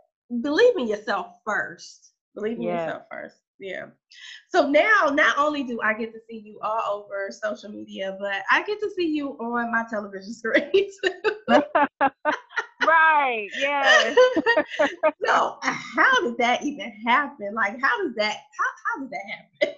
[0.41, 2.11] believe in yourself first.
[2.35, 2.85] Believe in yeah.
[2.85, 3.37] yourself first.
[3.59, 3.85] Yeah.
[4.49, 8.41] So now, not only do I get to see you all over social media, but
[8.51, 10.89] I get to see you on my television screen.
[12.85, 13.47] right.
[13.57, 14.17] Yes.
[15.25, 17.53] so, how did that even happen?
[17.53, 18.35] Like, how does that?
[18.57, 19.75] How, how did that happen?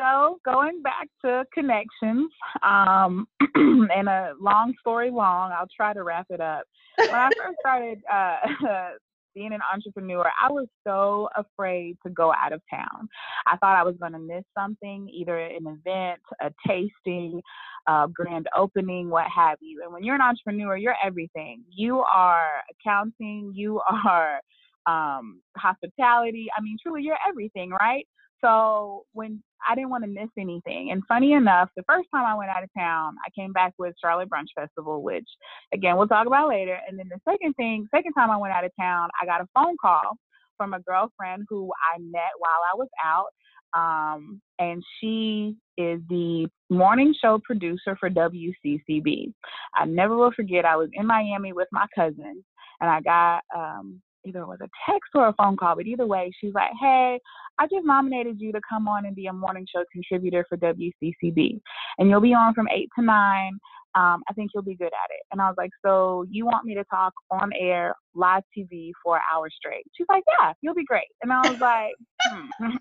[0.00, 2.30] So going back to connections,
[2.62, 6.62] um, and a long story long, I'll try to wrap it up.
[6.96, 8.36] When I first started uh,
[9.34, 13.08] being an entrepreneur, I was so afraid to go out of town.
[13.46, 17.42] I thought I was going to miss something, either an event, a tasting,
[17.86, 19.82] a grand opening, what have you.
[19.84, 21.62] And when you're an entrepreneur, you're everything.
[21.70, 24.40] You are accounting, you are
[24.86, 26.46] um, hospitality.
[26.56, 28.06] I mean, truly, you're everything, right?
[28.42, 30.90] So when I didn't want to miss anything.
[30.90, 33.94] And funny enough, the first time I went out of town, I came back with
[34.00, 35.26] Charlotte Brunch Festival, which
[35.72, 36.78] again we'll talk about later.
[36.88, 39.48] And then the second thing, second time I went out of town, I got a
[39.54, 40.16] phone call
[40.56, 43.28] from a girlfriend who I met while I was out.
[43.72, 49.32] Um, and she is the morning show producer for WCCB.
[49.74, 52.44] I never will forget, I was in Miami with my cousin,
[52.80, 56.06] and I got um, either it was a text or a phone call, but either
[56.06, 57.18] way, she's like, Hey,
[57.58, 61.60] I just nominated you to come on and be a morning show contributor for WCCB.
[61.98, 63.52] And you'll be on from 8 to 9.
[63.96, 65.22] Um, I think you'll be good at it.
[65.32, 69.16] And I was like, So you want me to talk on air, live TV for
[69.16, 69.84] an hour straight?
[69.96, 71.08] She's like, Yeah, you'll be great.
[71.22, 72.76] And I was like, hmm.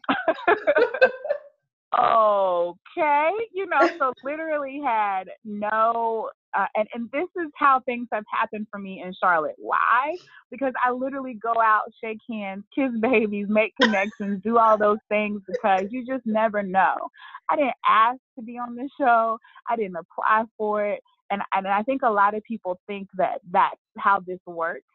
[1.97, 8.23] okay, you know, so literally had no, uh, and, and this is how things have
[8.31, 9.55] happened for me in Charlotte.
[9.57, 10.15] Why?
[10.51, 15.41] Because I literally go out, shake hands, kiss babies, make connections, do all those things
[15.47, 16.95] because you just never know.
[17.49, 19.37] I didn't ask to be on the show,
[19.69, 21.01] I didn't apply for it.
[21.31, 24.85] And, and I think a lot of people think that that's how this works.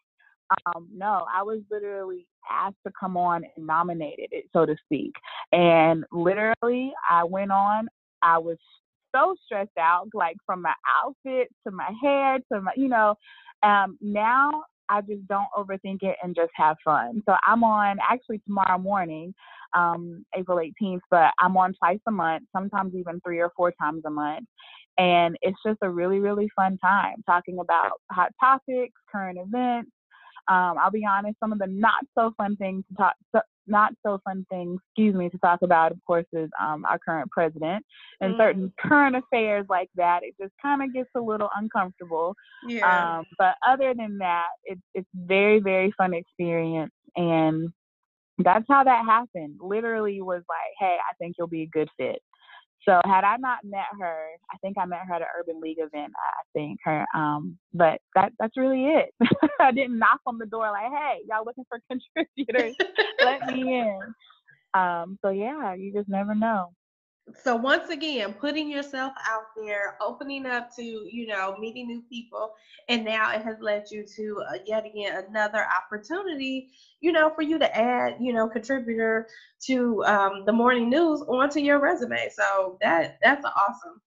[0.67, 5.13] Um, no, I was literally asked to come on and nominated it, so to speak.
[5.53, 7.89] And literally, I went on.
[8.23, 8.59] I was
[9.15, 10.75] so stressed out, like from my
[11.05, 13.15] outfit to my hair to my, you know.
[13.63, 17.23] Um, now I just don't overthink it and just have fun.
[17.27, 19.35] So I'm on actually tomorrow morning,
[19.75, 24.03] um, April 18th, but I'm on twice a month, sometimes even three or four times
[24.07, 24.47] a month.
[24.99, 29.91] And it's just a really, really fun time talking about hot topics, current events,
[30.49, 33.15] um, I'll be honest, some of the not so fun things to talk,
[33.67, 37.31] not so fun thing, excuse me, to talk about, of course, is um, our current
[37.31, 37.85] president
[38.21, 38.39] and mm.
[38.39, 40.21] certain current affairs like that.
[40.23, 42.35] It just kind of gets a little uncomfortable.
[42.67, 43.19] Yeah.
[43.19, 47.71] Um, but other than that, it's it's very very fun experience, and
[48.39, 49.57] that's how that happened.
[49.61, 52.21] Literally was like, hey, I think you'll be a good fit.
[52.87, 55.79] So had I not met her, I think I met her at an Urban League
[55.79, 56.13] event.
[56.17, 59.15] I think her, um, but that that's really it.
[59.61, 62.77] I didn't knock on the door like, "Hey, y'all looking for contributors?
[63.25, 64.01] Let me in."
[64.75, 66.73] Um, so yeah, you just never know.
[67.33, 72.53] So once again putting yourself out there opening up to you know meeting new people
[72.89, 76.69] and now it has led you to uh, yet again another opportunity
[77.01, 79.27] you know for you to add you know contributor
[79.65, 82.29] to um, the morning news onto your resume.
[82.35, 84.01] So that that's awesome.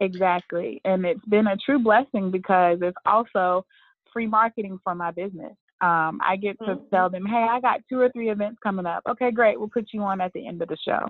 [0.00, 3.64] Exactly and it's been a true blessing because it's also
[4.12, 6.94] free marketing for my business um, I get to mm-hmm.
[6.94, 9.02] tell them, hey, I got two or three events coming up.
[9.08, 9.58] Okay, great.
[9.58, 11.00] We'll put you on at the end of the show.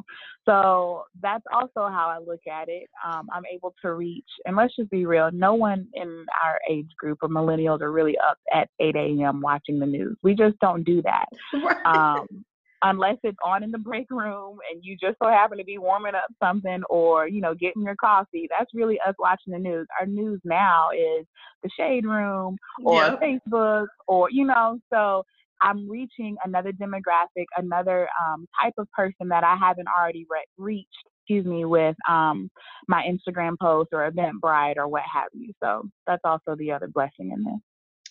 [0.47, 2.89] So that's also how I look at it.
[3.05, 6.91] Um, I'm able to reach, and let's just be real, no one in our age
[6.99, 9.41] group of millennials are really up at 8 a.m.
[9.41, 10.17] watching the news.
[10.23, 11.27] We just don't do that.
[11.91, 12.45] Um,
[12.83, 16.15] unless it's on in the break room and you just so happen to be warming
[16.15, 19.87] up something or you know getting your coffee that's really us watching the news.
[19.99, 21.27] Our news now is
[21.63, 23.21] the shade room or yep.
[23.21, 25.23] facebook or you know so
[25.61, 30.89] i'm reaching another demographic another um, type of person that i haven't already re- reached
[31.31, 32.51] excuse me with um,
[32.89, 35.53] my instagram post or eventbrite or what have you.
[35.63, 37.61] So that's also the other blessing in this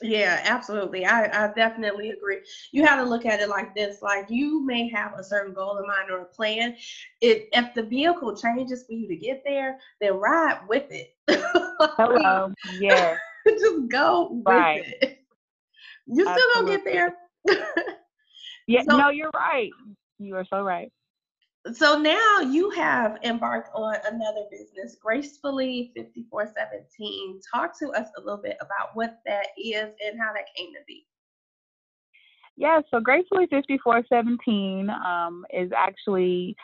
[0.02, 1.06] yeah, absolutely.
[1.06, 2.40] I, I definitely agree.
[2.72, 5.78] You have to look at it like this: like you may have a certain goal
[5.78, 6.76] in mind or a plan.
[7.22, 11.16] It if the vehicle changes for you to get there, then ride with it.
[11.30, 12.54] Hello.
[12.80, 13.18] Yeah.
[13.48, 15.20] Just go with it.
[16.08, 16.76] You still Absolutely.
[16.76, 17.76] don't get there.
[18.68, 18.84] yeah.
[18.90, 19.72] So, no, you're right.
[20.18, 20.92] You are so right
[21.74, 27.42] so now you have embarked on another business, Gracefully 5417.
[27.54, 30.80] Talk to us a little bit about what that is and how that came to
[30.88, 31.06] be.
[32.56, 36.56] Yeah, so Gracefully 5417 um, is actually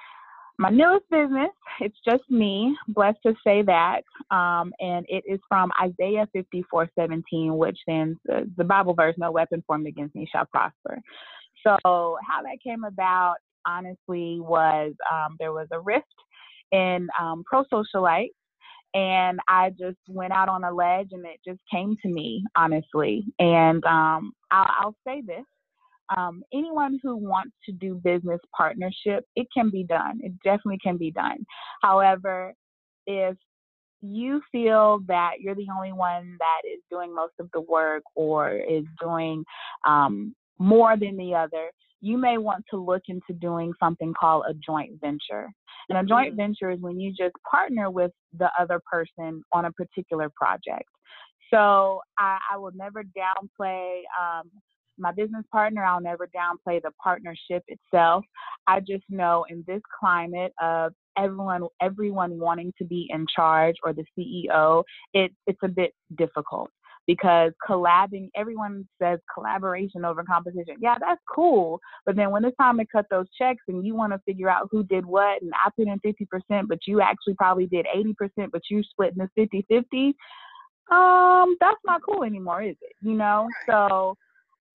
[0.57, 1.51] my newest business.
[1.81, 4.01] It's just me, blessed to say that.
[4.31, 9.87] Um, and it is from Isaiah 5417, which the, the Bible verse, no weapon formed
[9.87, 11.01] against me shall prosper.
[11.65, 16.05] So, how that came about honestly was um, there was a rift
[16.71, 18.29] in um, pro socialite
[18.93, 23.25] and I just went out on a ledge and it just came to me, honestly.
[23.39, 25.43] And um, I'll, I'll, say this
[26.15, 30.19] um, anyone who wants to do business partnership, it can be done.
[30.21, 31.45] It definitely can be done.
[31.81, 32.53] However,
[33.07, 33.35] if
[34.01, 38.51] you feel that you're the only one that is doing most of the work or
[38.51, 39.43] is doing
[39.87, 41.69] um, more than the other,
[42.05, 45.49] you may want to look into doing something called a joint venture.
[45.89, 46.37] And a joint mm-hmm.
[46.37, 50.87] venture is when you just partner with the other person on a particular project.
[51.51, 54.51] So I, I will never downplay um,
[54.99, 55.83] my business partner.
[55.83, 58.23] I'll never downplay the partnership itself.
[58.67, 63.93] I just know in this climate of everyone everyone wanting to be in charge or
[63.93, 64.83] the CEO,
[65.15, 66.69] it, it's a bit difficult
[67.07, 70.75] because collabing, everyone says collaboration over competition.
[70.79, 71.79] Yeah, that's cool.
[72.05, 74.69] But then when it's time to cut those checks and you want to figure out
[74.71, 78.61] who did what, and I put in 50%, but you actually probably did 80%, but
[78.69, 80.15] you split in the 50 50,
[80.91, 82.95] um, that's not cool anymore, is it?
[83.01, 83.47] You know?
[83.67, 84.17] So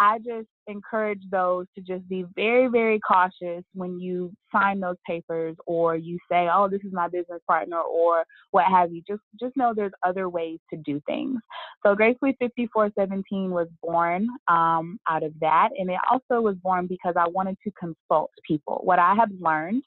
[0.00, 5.54] I just encourage those to just be very, very cautious when you sign those papers
[5.66, 9.02] or you say, "Oh, this is my business partner" or what have you.
[9.06, 11.38] Just just know there's other ways to do things.
[11.84, 17.14] So Gracefully 5417 was born um, out of that, and it also was born because
[17.18, 18.80] I wanted to consult people.
[18.82, 19.82] What I have learned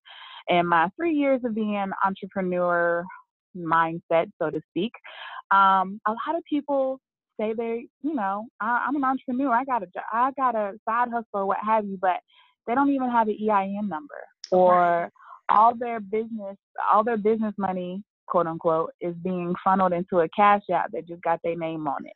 [0.48, 3.04] in my three years of being entrepreneur
[3.58, 4.92] mindset, so to speak,
[5.50, 7.00] um, a lot of people
[7.40, 9.52] say they, you know, I, am an entrepreneur.
[9.52, 12.18] I got a, I got a side hustle or what have you, but
[12.68, 14.16] they don't even have an EIN number
[14.52, 15.10] or
[15.50, 16.58] all their business,
[16.92, 21.22] all their business money, quote unquote, is being funneled into a cash app that just
[21.22, 22.14] got their name on it.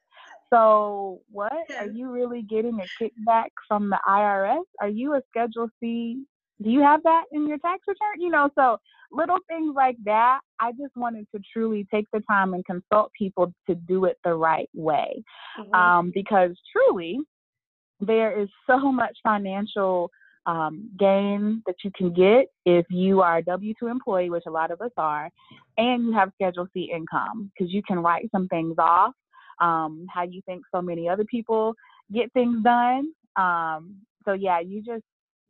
[0.49, 4.63] So what are you really getting a kickback from the IRS?
[4.79, 6.23] Are you a Schedule C
[6.61, 8.19] do you have that in your tax return?
[8.19, 8.77] You know, so
[9.11, 10.39] little things like that.
[10.59, 14.33] I just wanted to truly take the time and consult people to do it the
[14.33, 15.23] right way.
[15.59, 15.73] Mm-hmm.
[15.73, 17.19] Um, because truly,
[17.99, 20.09] there is so much financial
[20.45, 24.51] um, gain that you can get if you are a W 2 employee, which a
[24.51, 25.29] lot of us are,
[25.77, 29.13] and you have Schedule C income because you can write some things off.
[29.59, 31.73] Um, how you think so many other people
[32.13, 33.11] get things done.
[33.35, 35.03] Um, so, yeah, you just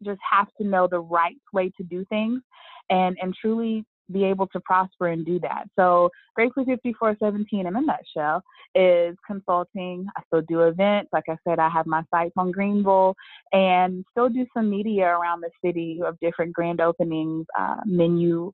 [0.04, 2.42] just have to know the right way to do things
[2.89, 5.66] and and truly be able to prosper and do that.
[5.78, 8.41] So Gracefully 5417 in a nutshell
[8.76, 10.08] is consulting.
[10.16, 11.10] I still do events.
[11.12, 13.16] Like I said, I have my sights on Greenville
[13.52, 18.52] and still do some media around the city of different grand openings, uh, menu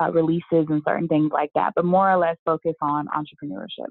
[0.00, 3.90] uh, releases and certain things like that, but more or less focus on entrepreneurship.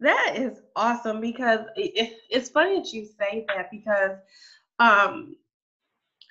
[0.00, 4.18] That is awesome because it, it's funny that you say that because
[4.80, 5.36] um,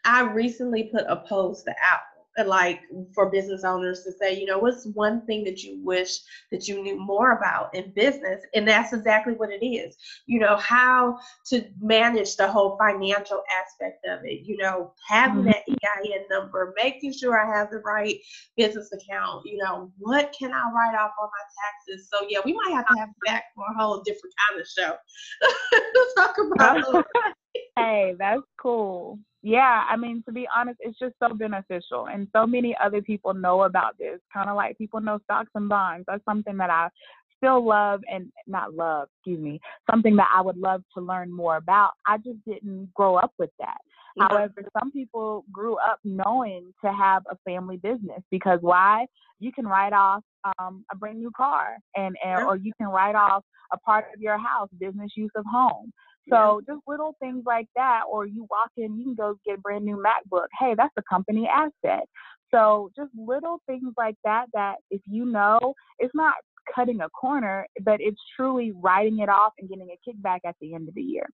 [0.06, 2.02] I recently put a post out
[2.46, 2.82] like
[3.14, 6.20] for business owners to say, you know, what's one thing that you wish
[6.52, 8.42] that you knew more about in business?
[8.56, 9.96] And that's exactly what it is.
[10.26, 15.52] You know, how to manage the whole financial aspect of it, you know, having mm-hmm.
[15.52, 18.18] that EIN number, making sure I have the right
[18.58, 22.10] business account, you know, what can I write off on my taxes?
[22.12, 24.96] So yeah, we might have to have back for a whole different kind of show.
[26.18, 27.06] Talk about
[27.76, 32.08] Hey, that's cool yeah, I mean, to be honest, it's just so beneficial.
[32.08, 35.68] And so many other people know about this, kind of like people know stocks and
[35.68, 36.06] bonds.
[36.08, 36.88] That's something that I
[37.38, 39.60] still love and not love, excuse me,
[39.92, 41.92] something that I would love to learn more about.
[42.08, 43.80] I just didn't grow up with that.
[44.16, 44.28] Yeah.
[44.30, 49.08] However, some people grew up knowing to have a family business because why?
[49.40, 50.24] You can write off
[50.58, 54.22] um, a brand new car and, and or you can write off a part of
[54.22, 55.92] your house, business use of home.
[56.30, 56.74] So yeah.
[56.74, 59.86] just little things like that, or you walk in, you can go get a brand
[59.86, 60.48] new MacBook.
[60.58, 62.06] Hey, that's a company asset.
[62.54, 66.36] So just little things like that, that if you know, it's not
[66.74, 70.74] cutting a corner, but it's truly writing it off and getting a kickback at the
[70.74, 71.28] end of the year.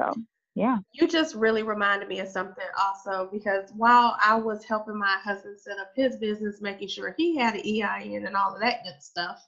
[0.00, 0.12] So
[0.56, 0.78] yeah.
[0.94, 5.60] You just really reminded me of something also because while I was helping my husband
[5.60, 9.00] set up his business, making sure he had an EIN and all of that good
[9.00, 9.46] stuff,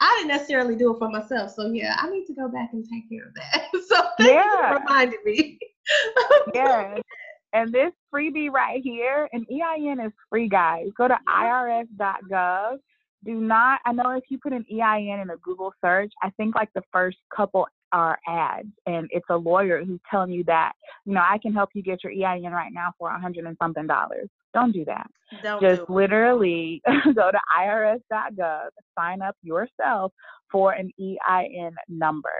[0.00, 1.52] I didn't necessarily do it for myself.
[1.52, 3.68] So yeah, I need to go back and take care of that.
[3.88, 4.74] so yeah.
[4.74, 5.58] reminded me.
[6.54, 6.98] yeah.
[7.52, 10.86] And this freebie right here, an EIN is free, guys.
[10.96, 12.76] Go to irs.gov
[13.24, 16.54] do not i know if you put an ein in a google search i think
[16.54, 20.72] like the first couple are ads and it's a lawyer who's telling you that
[21.04, 23.56] you know i can help you get your ein right now for a hundred and
[23.60, 24.28] something dollars.
[24.52, 25.06] Don't do that.
[25.42, 26.82] Don't just do literally
[27.14, 28.68] go to irs.gov
[28.98, 30.12] sign up yourself
[30.50, 32.30] for an ein number.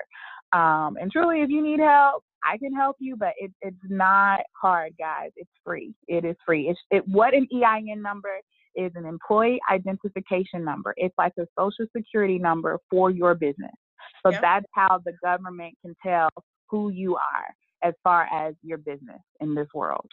[0.53, 4.41] Um, and truly if you need help i can help you but it, it's not
[4.61, 5.31] hard guys.
[5.37, 5.95] It's free.
[6.09, 6.69] It is free.
[6.69, 8.31] It's it, what an ein number
[8.77, 10.95] is an employee identification number.
[10.97, 13.73] It's like a social security number for your business
[14.25, 14.41] so yep.
[14.41, 16.31] that's how the government can tell
[16.69, 20.09] who you are as far as your business in this world.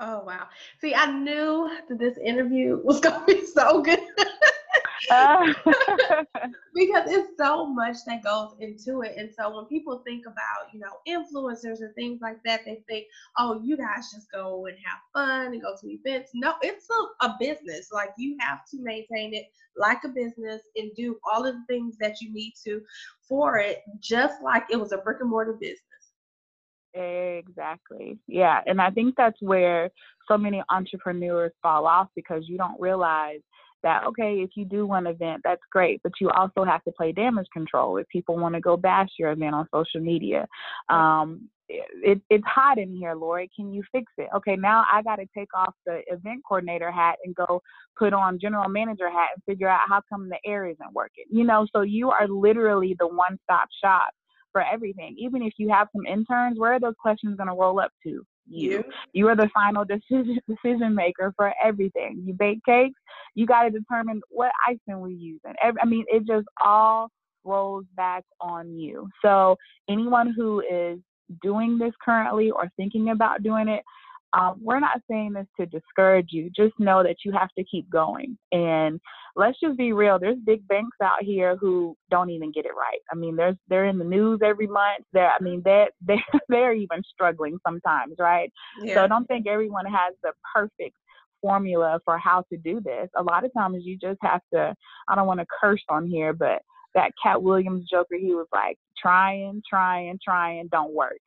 [0.00, 0.46] Oh wow.
[0.80, 4.00] See, I knew that this interview was gonna be so good.
[5.10, 5.52] Oh.
[6.74, 9.14] because it's so much that goes into it.
[9.16, 13.06] And so when people think about, you know, influencers and things like that, they think,
[13.38, 16.30] oh, you guys just go and have fun and go to events.
[16.34, 17.88] No, it's a, a business.
[17.92, 19.46] Like you have to maintain it
[19.76, 22.80] like a business and do all of the things that you need to
[23.28, 25.80] for it, just like it was a brick and mortar business.
[26.98, 28.18] Exactly.
[28.26, 28.60] Yeah.
[28.66, 29.90] And I think that's where
[30.26, 33.40] so many entrepreneurs fall off because you don't realize
[33.82, 37.12] that okay if you do one event that's great but you also have to play
[37.12, 40.46] damage control if people want to go bash your event on social media
[40.88, 45.16] um, it, it's hot in here lori can you fix it okay now i got
[45.16, 47.60] to take off the event coordinator hat and go
[47.96, 51.44] put on general manager hat and figure out how come the air isn't working you
[51.44, 54.08] know so you are literally the one stop shop
[54.52, 57.80] for everything even if you have some interns where are those questions going to roll
[57.80, 58.82] up to you.
[59.12, 62.22] You are the final decision decision maker for everything.
[62.24, 62.98] You bake cakes,
[63.34, 65.40] you got to determine what icing we use.
[65.44, 67.08] And every, I mean, it just all
[67.44, 69.08] rolls back on you.
[69.24, 69.56] So
[69.88, 70.98] anyone who is
[71.42, 73.82] doing this currently or thinking about doing it,
[74.36, 76.50] um, we're not saying this to discourage you.
[76.54, 78.36] Just know that you have to keep going.
[78.52, 79.00] And
[79.36, 80.18] let's just be real.
[80.18, 83.00] There's big banks out here who don't even get it right.
[83.10, 85.04] I mean, there's they're in the news every month.
[85.12, 88.52] They're I mean, they they they're even struggling sometimes, right?
[88.82, 88.94] Yeah.
[88.94, 90.96] So I don't think everyone has the perfect
[91.40, 93.08] formula for how to do this.
[93.16, 94.74] A lot of times you just have to.
[95.08, 96.62] I don't want to curse on here, but
[96.94, 101.18] that Katt Williams Joker, he was like trying, trying, trying, don't work.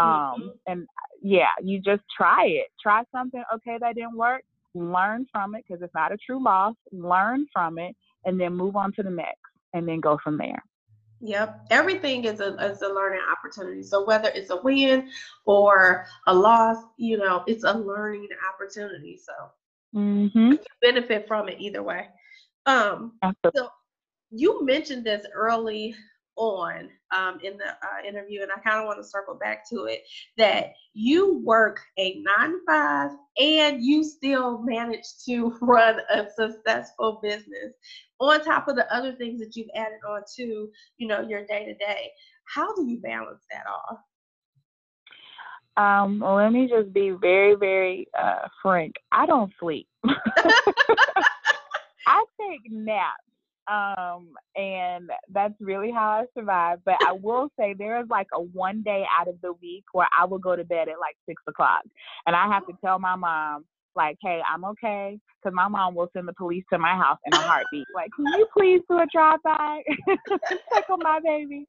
[0.00, 0.48] Um, mm-hmm.
[0.66, 0.86] and
[1.22, 2.68] yeah, you just try it.
[2.82, 3.42] Try something.
[3.54, 4.42] Okay, that didn't work.
[4.74, 6.74] Learn from it because it's not a true loss.
[6.92, 9.38] Learn from it and then move on to the next
[9.74, 10.62] and then go from there.
[11.20, 11.66] Yep.
[11.70, 13.82] Everything is a, is a learning opportunity.
[13.82, 15.10] So whether it's a win
[15.44, 19.18] or a loss, you know, it's a learning opportunity.
[19.18, 19.32] So
[19.94, 20.54] mm-hmm.
[20.80, 22.08] benefit from it either way.
[22.64, 23.18] Um,
[23.54, 23.68] so
[24.30, 25.94] you mentioned this early
[26.36, 29.84] on um, in the uh, interview, and I kind of want to circle back to
[29.84, 30.02] it
[30.36, 37.20] that you work a nine to five and you still manage to run a successful
[37.22, 37.74] business
[38.20, 41.64] on top of the other things that you've added on to, you know, your day
[41.64, 42.10] to day.
[42.44, 44.04] How do you balance that all?
[45.76, 48.96] Um, well, let me just be very, very uh, frank.
[49.12, 49.88] I don't sleep.
[52.06, 53.29] I take naps
[53.70, 56.80] um, and that's really how I survive.
[56.84, 60.08] But I will say there is like a one day out of the week where
[60.18, 61.82] I will go to bed at like six o'clock,
[62.26, 63.64] and I have to tell my mom,
[63.94, 67.32] like, hey, I'm okay, because my mom will send the police to my house in
[67.32, 67.86] a heartbeat.
[67.94, 69.82] like, can you please do a drive by,
[70.74, 71.66] check on my baby?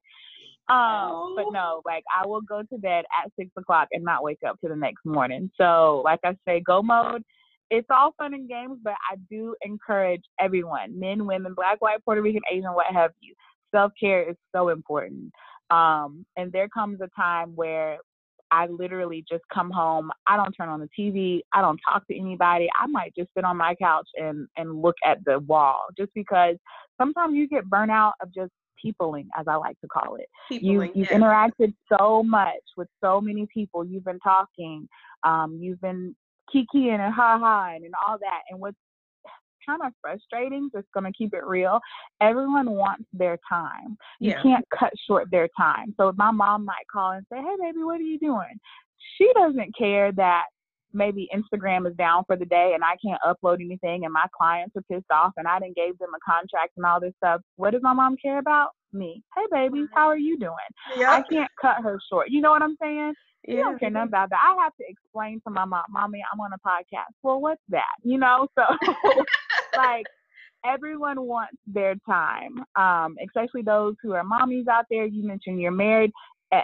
[0.69, 4.39] Um, but no, like I will go to bed at six o'clock and not wake
[4.47, 5.51] up to the next morning.
[5.57, 7.23] So, like I say, go mode.
[7.71, 12.21] It's all fun and games, but I do encourage everyone, men, women, black, white, Puerto
[12.21, 13.33] Rican, Asian, what have you.
[13.73, 15.31] Self care is so important.
[15.69, 17.97] Um, and there comes a time where
[18.51, 20.11] I literally just come home.
[20.27, 21.39] I don't turn on the TV.
[21.53, 22.67] I don't talk to anybody.
[22.77, 26.57] I might just sit on my couch and and look at the wall just because
[26.99, 28.51] sometimes you get burnout of just
[28.81, 30.27] peopling, as I like to call it.
[30.49, 31.11] you, you've yes.
[31.11, 33.85] interacted so much with so many people.
[33.85, 34.89] You've been talking.
[35.23, 36.15] Um, you've been
[36.53, 38.41] kikiing and ha ha and all that.
[38.49, 38.77] And what's
[39.67, 41.79] kind of frustrating, just gonna keep it real.
[42.19, 43.97] Everyone wants their time.
[44.19, 44.41] You yeah.
[44.41, 45.93] can't cut short their time.
[45.97, 48.59] So my mom might call and say, Hey baby, what are you doing?
[49.17, 50.45] She doesn't care that
[50.93, 54.75] maybe Instagram is down for the day and I can't upload anything and my clients
[54.75, 57.41] are pissed off and I didn't gave them a contract and all this stuff.
[57.55, 58.69] What does my mom care about?
[58.93, 59.23] Me.
[59.35, 60.55] Hey baby, how are you doing?
[60.97, 61.09] Yep.
[61.09, 62.29] I can't cut her short.
[62.29, 63.13] You know what I'm saying?
[63.47, 63.55] Yeah.
[63.55, 64.39] You don't care nothing about that.
[64.43, 67.13] I have to explain to my mom, mommy, I'm on a podcast.
[67.23, 67.95] Well, what's that?
[68.03, 68.63] You know, so
[69.77, 70.05] like
[70.65, 75.05] everyone wants their time, um, especially those who are mommies out there.
[75.05, 76.11] You mentioned you're married,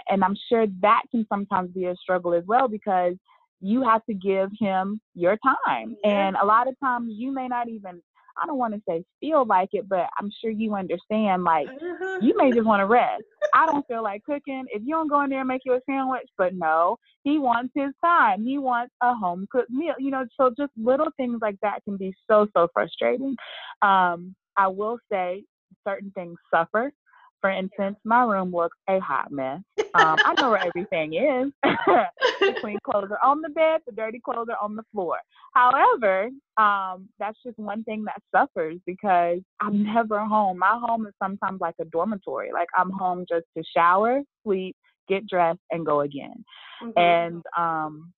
[0.08, 3.14] and I'm sure that can sometimes be a struggle as well because
[3.60, 5.36] you have to give him your
[5.66, 5.96] time.
[6.04, 8.00] And a lot of times you may not even
[8.40, 11.44] I don't want to say feel like it, but I'm sure you understand.
[11.44, 12.18] Like, uh-huh.
[12.22, 13.24] you may just want to rest.
[13.54, 14.64] I don't feel like cooking.
[14.68, 17.72] If you don't go in there and make you a sandwich, but no, he wants
[17.74, 18.44] his time.
[18.44, 19.94] He wants a home cooked meal.
[19.98, 23.36] You know, so just little things like that can be so so frustrating.
[23.82, 25.44] Um, I will say
[25.86, 26.92] certain things suffer
[27.40, 29.60] for instance, my room looks a hot mess.
[29.94, 31.52] Um, I know where everything is.
[31.62, 35.18] the clean clothes are on the bed, the dirty clothes are on the floor.
[35.54, 40.58] However, um, that's just one thing that suffers because I'm never home.
[40.58, 42.50] My home is sometimes like a dormitory.
[42.52, 44.76] Like I'm home just to shower, sleep,
[45.08, 46.44] get dressed, and go again.
[46.82, 46.98] Mm-hmm.
[46.98, 48.12] And um,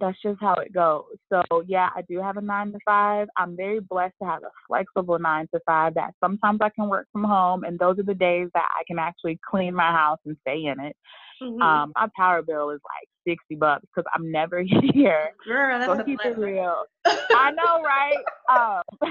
[0.00, 1.04] that's just how it goes.
[1.30, 3.28] So yeah, I do have a nine to five.
[3.36, 7.06] I'm very blessed to have a flexible nine to five that sometimes I can work
[7.12, 10.36] from home and those are the days that I can actually clean my house and
[10.42, 10.96] stay in it.
[11.42, 11.62] Mm-hmm.
[11.62, 14.62] Um, my power bill is like sixty bucks because I'm never
[14.94, 15.30] here.
[15.46, 16.84] Girl, that's so keep it real.
[17.06, 18.82] I know, right?
[19.02, 19.08] Um,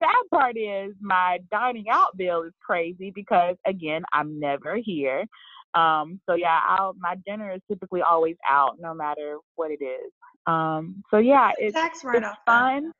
[0.00, 5.24] sad part is my dining out bill is crazy because again, I'm never here.
[5.74, 10.12] Um, so yeah, I'll, my dinner is typically always out, no matter what it is.
[10.46, 12.92] Um, so yeah, it's, tax it's fun.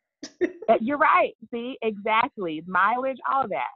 [0.81, 1.35] You're right.
[1.53, 3.73] See, exactly mileage, all that.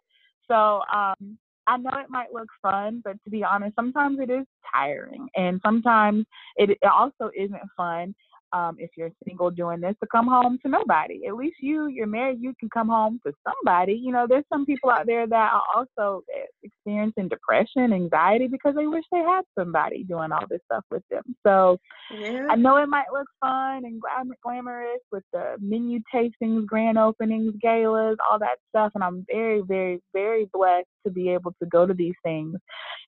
[0.51, 4.47] So um, I know it might look fun, but to be honest, sometimes it is
[4.73, 6.25] tiring, and sometimes
[6.57, 8.15] it, it also isn't fun
[8.53, 11.27] um, if you're single doing this, to come home to nobody.
[11.27, 13.95] At least you, you're married, you can come home to somebody.
[13.95, 18.75] You know, there's some people out there that are also eh, experiencing depression, anxiety because
[18.75, 21.23] they wish they had somebody doing all this stuff with them.
[21.47, 21.79] So
[22.15, 22.47] yeah.
[22.51, 27.55] I know it might look fun and glam- glamorous with the menu tastings, grand openings,
[27.61, 28.93] galas, all that stuff.
[28.95, 32.57] And I'm very, very, very blessed to be able to go to these things.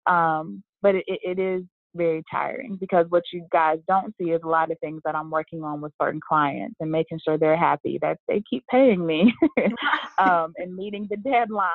[0.07, 1.63] Um, but it, it is
[1.95, 5.31] very tiring because what you guys don't see is a lot of things that I'm
[5.31, 9.33] working on with certain clients and making sure they're happy that they keep paying me
[10.19, 11.71] um, and meeting the deadlines.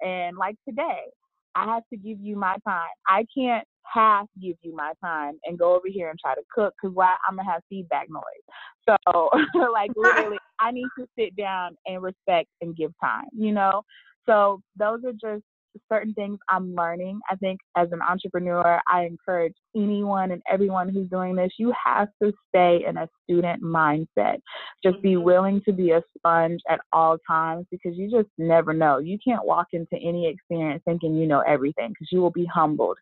[0.00, 1.02] And like today,
[1.54, 2.88] I have to give you my time.
[3.08, 6.74] I can't half give you my time and go over here and try to cook
[6.80, 8.96] because why I'm gonna have feedback noise.
[9.06, 9.30] So
[9.72, 13.28] like literally, I need to sit down and respect and give time.
[13.36, 13.82] You know.
[14.24, 15.42] So those are just
[15.90, 17.20] certain things I'm learning.
[17.30, 22.08] I think as an entrepreneur, I encourage anyone and everyone who's doing this, you have
[22.22, 24.38] to stay in a student mindset.
[24.82, 25.22] Just be mm-hmm.
[25.22, 28.98] willing to be a sponge at all times because you just never know.
[28.98, 32.98] You can't walk into any experience thinking you know everything because you will be humbled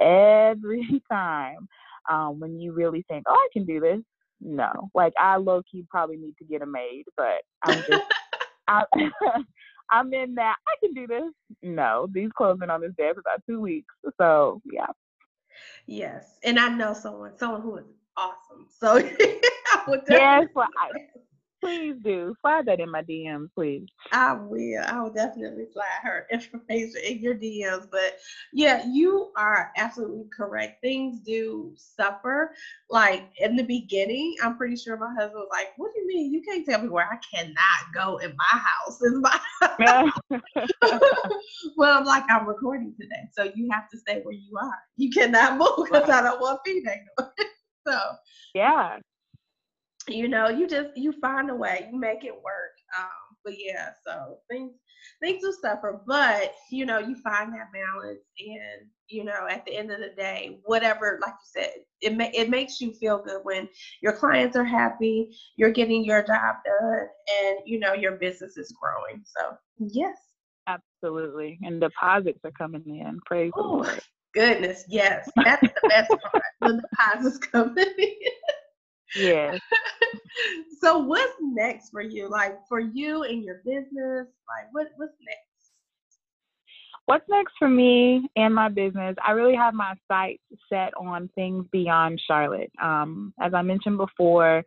[0.00, 1.68] every time
[2.10, 4.00] um, when you really think, oh, I can do this.
[4.40, 8.04] No, like I low key probably need to get a maid, but I'm just.
[8.68, 8.84] I,
[9.90, 10.56] I'm in that.
[10.66, 11.32] I can do this.
[11.62, 13.94] No, these clothes been on this bed for about two weeks.
[14.20, 14.86] So yeah.
[15.86, 17.84] Yes, and I know someone, someone who is
[18.16, 18.66] awesome.
[18.78, 20.90] So I would yes, well, I,
[21.60, 22.34] Please do.
[22.40, 23.86] Slide that in my DMs, please.
[24.12, 24.84] I will.
[24.86, 27.88] I will definitely slide her information in your DMs.
[27.90, 28.18] But
[28.52, 30.80] yeah, you are absolutely correct.
[30.82, 32.54] Things do suffer.
[32.90, 36.32] Like in the beginning, I'm pretty sure my husband was like, What do you mean?
[36.32, 39.02] You can't tell me where I cannot go in my house.
[39.02, 39.40] In my
[41.76, 43.28] well, I'm like, I'm recording today.
[43.32, 44.78] So you have to stay where you are.
[44.96, 46.22] You cannot move because right.
[46.22, 47.04] I don't want feedback.
[47.86, 47.98] so
[48.54, 48.98] yeah
[50.10, 52.72] you know, you just you find a way, you make it work.
[52.98, 54.72] Um, but yeah, so things
[55.22, 59.76] things will suffer, but you know, you find that balance, and you know, at the
[59.76, 63.40] end of the day, whatever, like you said, it ma- it makes you feel good
[63.42, 63.68] when
[64.02, 67.06] your clients are happy, you're getting your job done,
[67.42, 69.22] and you know, your business is growing.
[69.24, 70.16] So yes,
[70.66, 73.18] absolutely, and deposits are coming in.
[73.26, 74.00] Praise Ooh, the Lord.
[74.34, 76.42] Goodness, yes, that's the best part.
[76.60, 78.32] The deposits coming in.
[79.16, 79.58] Yes.
[80.80, 82.28] so what's next for you?
[82.28, 85.48] Like for you and your business, like what what's next?
[87.06, 89.16] What's next for me and my business?
[89.26, 92.70] I really have my sights set on things beyond Charlotte.
[92.82, 94.62] Um, as I mentioned before,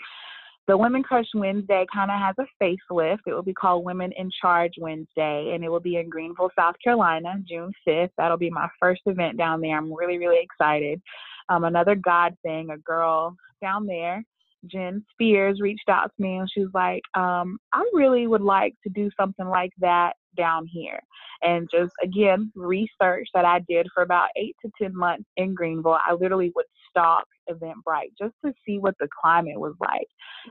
[0.67, 3.19] the Women Crush Wednesday kind of has a facelift.
[3.25, 6.75] It will be called Women in Charge Wednesday, and it will be in Greenville, South
[6.83, 8.11] Carolina, June 5th.
[8.17, 9.77] That'll be my first event down there.
[9.77, 11.01] I'm really, really excited.
[11.49, 14.23] Um, another God thing, a girl down there
[14.65, 18.75] Jen Spears reached out to me and she was like, um, I really would like
[18.83, 20.99] to do something like that down here.
[21.43, 25.97] And just again, research that I did for about eight to 10 months in Greenville.
[26.05, 30.07] I literally would stalk Eventbrite just to see what the climate was like.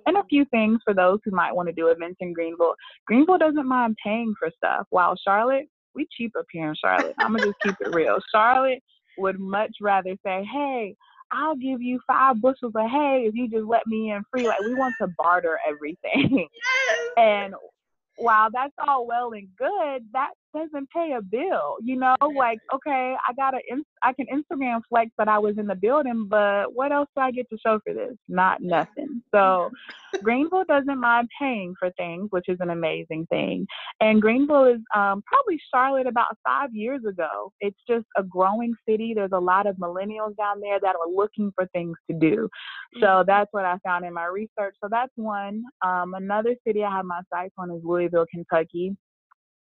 [0.06, 2.74] And a few things for those who might want to do events in Greenville.
[3.06, 7.14] Greenville doesn't mind paying for stuff, while Charlotte, we cheap up here in Charlotte.
[7.18, 8.18] I'm going to just keep it real.
[8.32, 8.82] Charlotte
[9.18, 10.96] would much rather say, hey,
[11.33, 14.47] I'll give you five bushels of hay if you just let me in free.
[14.47, 16.47] Like we want to barter everything.
[17.16, 17.55] And
[18.16, 21.76] while that's all well and good, that doesn't pay a bill.
[21.82, 23.61] You know, like okay, I got a,
[24.03, 27.30] I can Instagram flex that I was in the building, but what else do I
[27.30, 28.16] get to show for this?
[28.28, 29.22] Not nothing.
[29.34, 29.70] So
[30.22, 33.66] Greenville doesn't mind paying for things, which is an amazing thing.
[34.01, 37.53] And Greenville is um, probably Charlotte about five years ago.
[37.61, 39.12] It's just a growing city.
[39.14, 42.48] There's a lot of millennials down there that are looking for things to do.
[43.01, 43.26] So mm-hmm.
[43.26, 44.76] that's what I found in my research.
[44.82, 45.62] So that's one.
[45.82, 48.96] Um, another city I have my sights on is Louisville, Kentucky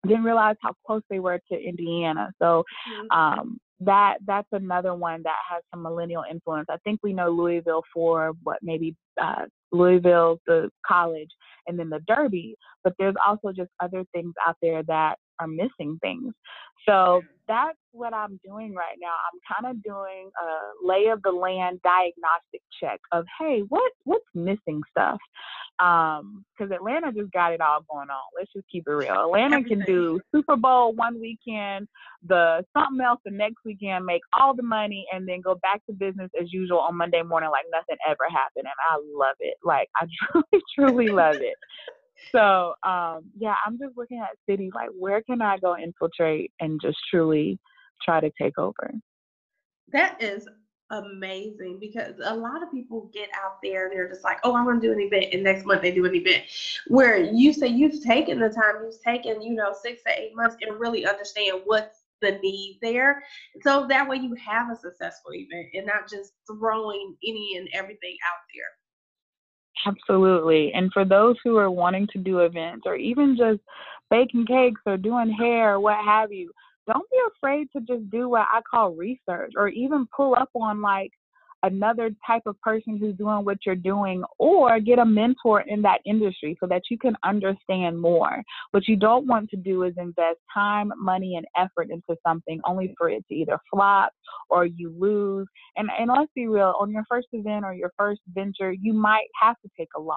[0.09, 2.30] didn't realize how close they were to Indiana.
[2.40, 3.18] So mm-hmm.
[3.18, 6.66] um, that that's another one that has some millennial influence.
[6.68, 11.30] I think we know Louisville for what maybe uh, Louisville, the college,
[11.66, 15.98] and then the Derby, but there's also just other things out there that are missing
[16.00, 16.32] things.
[16.88, 19.14] So that's what I'm doing right now.
[19.32, 24.24] I'm kind of doing a lay of the land diagnostic check of hey, what what's
[24.34, 25.18] missing stuff?
[25.81, 28.22] Um, because Atlanta just got it all going on.
[28.37, 29.12] Let's just keep it real.
[29.12, 29.79] Atlanta Everything.
[29.79, 31.87] can do Super Bowl one weekend,
[32.26, 35.93] the something else the next weekend, make all the money, and then go back to
[35.93, 38.66] business as usual on Monday morning like nothing ever happened.
[38.66, 39.55] And I love it.
[39.64, 41.55] Like I truly, truly love it.
[42.33, 46.81] So um, yeah, I'm just looking at cities like where can I go infiltrate and
[46.83, 47.59] just truly
[48.05, 48.93] try to take over.
[49.93, 50.49] That is
[50.91, 54.64] amazing because a lot of people get out there and they're just like, oh, I
[54.64, 56.45] want to do an event, and next month they do an event.
[56.86, 60.57] Where you say you've taken the time, you've taken, you know, six to eight months
[60.61, 63.22] and really understand what's the need there.
[63.62, 68.16] So that way you have a successful event and not just throwing any and everything
[68.26, 68.72] out there.
[69.86, 70.72] Absolutely.
[70.72, 73.61] And for those who are wanting to do events or even just
[74.11, 76.51] baking cakes or doing hair or what have you,
[76.89, 80.80] don't be afraid to just do what I call research or even pull up on
[80.80, 81.11] like
[81.64, 85.99] another type of person who's doing what you're doing or get a mentor in that
[86.07, 88.43] industry so that you can understand more.
[88.70, 92.95] What you don't want to do is invest time, money, and effort into something only
[92.97, 94.12] for it to either flop
[94.49, 95.49] or you lose.
[95.76, 99.26] And, and let's be real, on your first event or your first venture, you might
[99.41, 100.16] have to take a loss.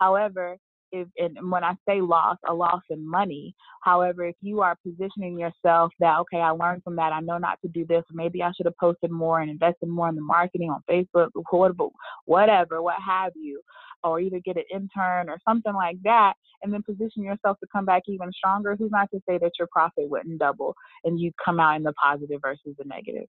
[0.00, 0.56] However,
[0.92, 3.54] if and when I say loss, a loss in money.
[3.82, 7.58] However, if you are positioning yourself that okay, I learned from that, I know not
[7.62, 10.70] to do this, maybe I should have posted more and invested more in the marketing
[10.70, 11.30] on Facebook,
[12.26, 13.60] whatever, what have you,
[14.04, 17.84] or either get an intern or something like that, and then position yourself to come
[17.84, 18.76] back even stronger.
[18.76, 20.74] Who's not to say that your profit wouldn't double
[21.04, 23.26] and you come out in the positive versus the negative?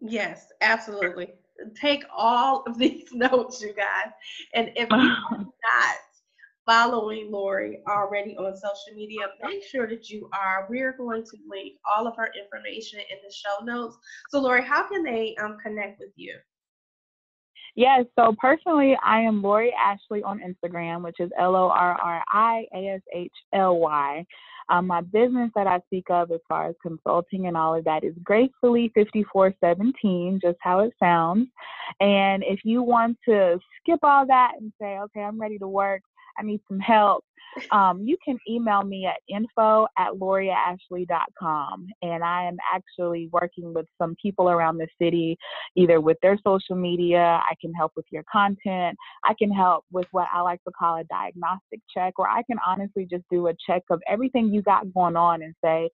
[0.00, 1.34] Yes, absolutely.
[1.80, 4.12] Take all of these notes, you guys.
[4.54, 4.96] And if you
[5.30, 5.96] not
[6.66, 10.66] following Lori already on social media, make sure that you are.
[10.68, 13.96] We're going to link all of her information in the show notes.
[14.30, 16.34] So, Lori, how can they um, connect with you?
[17.76, 22.24] Yes, so personally, I am Lori Ashley on Instagram, which is L O R R
[22.26, 24.24] I A S H L Y.
[24.68, 28.02] Um, my business that I speak of as far as consulting and all of that
[28.02, 31.48] is Gracefully 5417, just how it sounds.
[32.00, 36.02] And if you want to skip all that and say, okay, I'm ready to work,
[36.38, 37.24] I need some help.
[37.72, 41.86] um, you can email me at info at loriaashley.com.
[42.02, 45.38] And I am actually working with some people around the city,
[45.74, 50.06] either with their social media, I can help with your content, I can help with
[50.12, 53.54] what I like to call a diagnostic check, or I can honestly just do a
[53.66, 55.88] check of everything you got going on and say,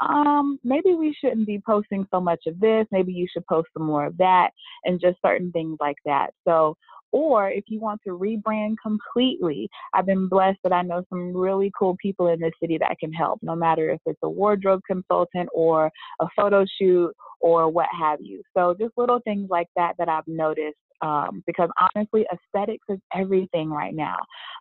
[0.00, 2.86] um, maybe we shouldn't be posting so much of this.
[2.92, 4.50] Maybe you should post some more of that
[4.84, 6.30] and just certain things like that.
[6.46, 6.76] So,
[7.12, 11.72] or if you want to rebrand completely, I've been blessed that I know some really
[11.78, 15.48] cool people in the city that can help, no matter if it's a wardrobe consultant
[15.54, 15.90] or
[16.20, 18.42] a photo shoot or what have you.
[18.56, 23.70] So, just little things like that that I've noticed um, because honestly, aesthetics is everything
[23.70, 24.16] right now.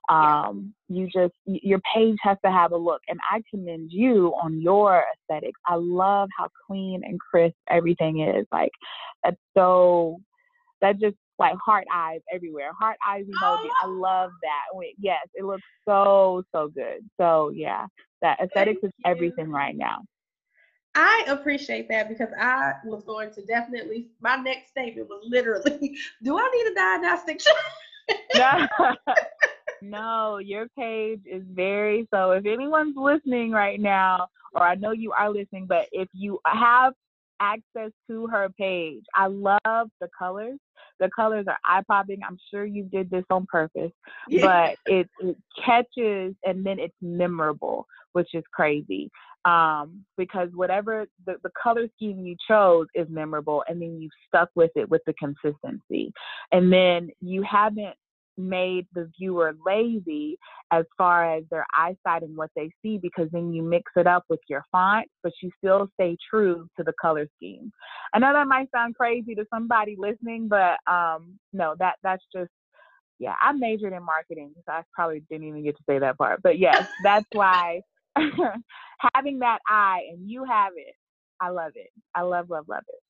[0.09, 4.61] Um, you just your page has to have a look, and I commend you on
[4.61, 5.59] your aesthetics.
[5.65, 8.45] I love how clean and crisp everything is.
[8.51, 8.71] Like
[9.23, 10.19] that's so
[10.81, 12.71] that just like heart eyes everywhere.
[12.79, 13.69] Heart eyes emoji.
[13.83, 14.93] I love that.
[14.99, 17.07] Yes, it looks so so good.
[17.19, 17.87] So yeah,
[18.21, 20.03] that aesthetics is everything right now.
[20.95, 26.37] I appreciate that because I was going to definitely my next statement was literally, do
[26.39, 27.39] I need a diagnostic
[28.33, 28.97] check?
[29.81, 35.11] no, your page is very so if anyone's listening right now, or I know you
[35.11, 36.93] are listening, but if you have
[37.39, 40.59] access to her page, I love the colors.
[40.99, 42.19] The colors are eye popping.
[42.27, 43.91] I'm sure you did this on purpose,
[44.27, 44.75] yeah.
[44.85, 49.11] but it, it catches and then it's memorable, which is crazy
[49.47, 54.49] um, because whatever the, the color scheme you chose is memorable and then you stuck
[54.55, 56.11] with it with the consistency
[56.51, 57.95] and then you haven't
[58.37, 60.37] made the viewer lazy
[60.71, 64.23] as far as their eyesight and what they see because then you mix it up
[64.29, 67.71] with your font but you still stay true to the color scheme
[68.13, 72.51] i know that might sound crazy to somebody listening but um no that that's just
[73.19, 76.41] yeah i majored in marketing so i probably didn't even get to say that part
[76.43, 77.81] but yes that's why
[79.15, 80.95] having that eye and you have it.
[81.39, 81.89] I love it.
[82.15, 83.01] I love, love, love it.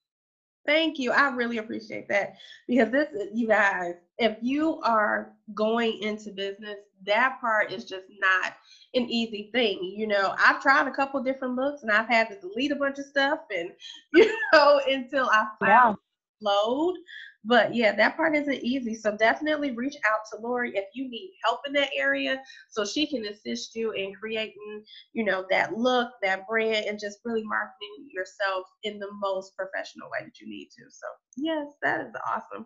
[0.67, 1.11] Thank you.
[1.11, 2.35] I really appreciate that
[2.67, 8.53] because this, you guys, if you are going into business, that part is just not
[8.93, 9.79] an easy thing.
[9.81, 12.99] You know, I've tried a couple different looks and I've had to delete a bunch
[12.99, 13.71] of stuff and,
[14.13, 15.97] you know, until I found
[16.41, 16.95] load.
[17.43, 18.93] But yeah, that part isn't easy.
[18.93, 23.07] So definitely reach out to Lori if you need help in that area so she
[23.07, 24.83] can assist you in creating,
[25.13, 30.09] you know, that look, that brand, and just really marketing yourself in the most professional
[30.11, 30.83] way that you need to.
[30.89, 31.07] So
[31.37, 32.65] yes, that is awesome.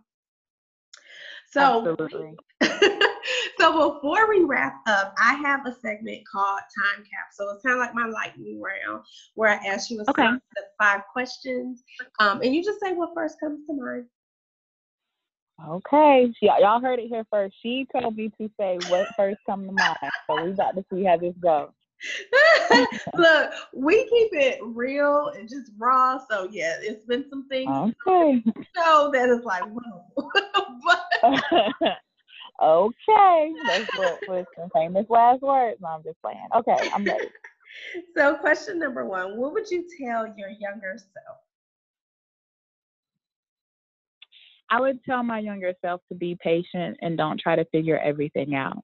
[1.51, 1.97] So,
[3.59, 7.51] so before we wrap up, I have a segment called Time Capsule.
[7.53, 9.03] It's kind of like my lightning round,
[9.35, 10.29] where I ask you a okay.
[10.79, 11.83] five questions,
[12.19, 14.05] um, and you just say what first comes to mind.
[15.67, 17.55] Okay, she, y'all heard it here first.
[17.61, 19.97] She told me to say what first come to mind.
[20.27, 21.69] So we got to see how this goes.
[23.15, 26.19] Look, we keep it real and just raw.
[26.29, 27.69] So yeah, it's been some things.
[27.69, 28.43] Okay.
[28.75, 30.31] So that is like whoa.
[32.63, 33.85] okay, let's
[34.27, 35.79] with some famous last words.
[35.81, 36.47] No, I'm just playing.
[36.55, 37.27] Okay, I'm ready.
[38.17, 41.37] So question number one: What would you tell your younger self?
[44.69, 48.55] I would tell my younger self to be patient and don't try to figure everything
[48.55, 48.83] out.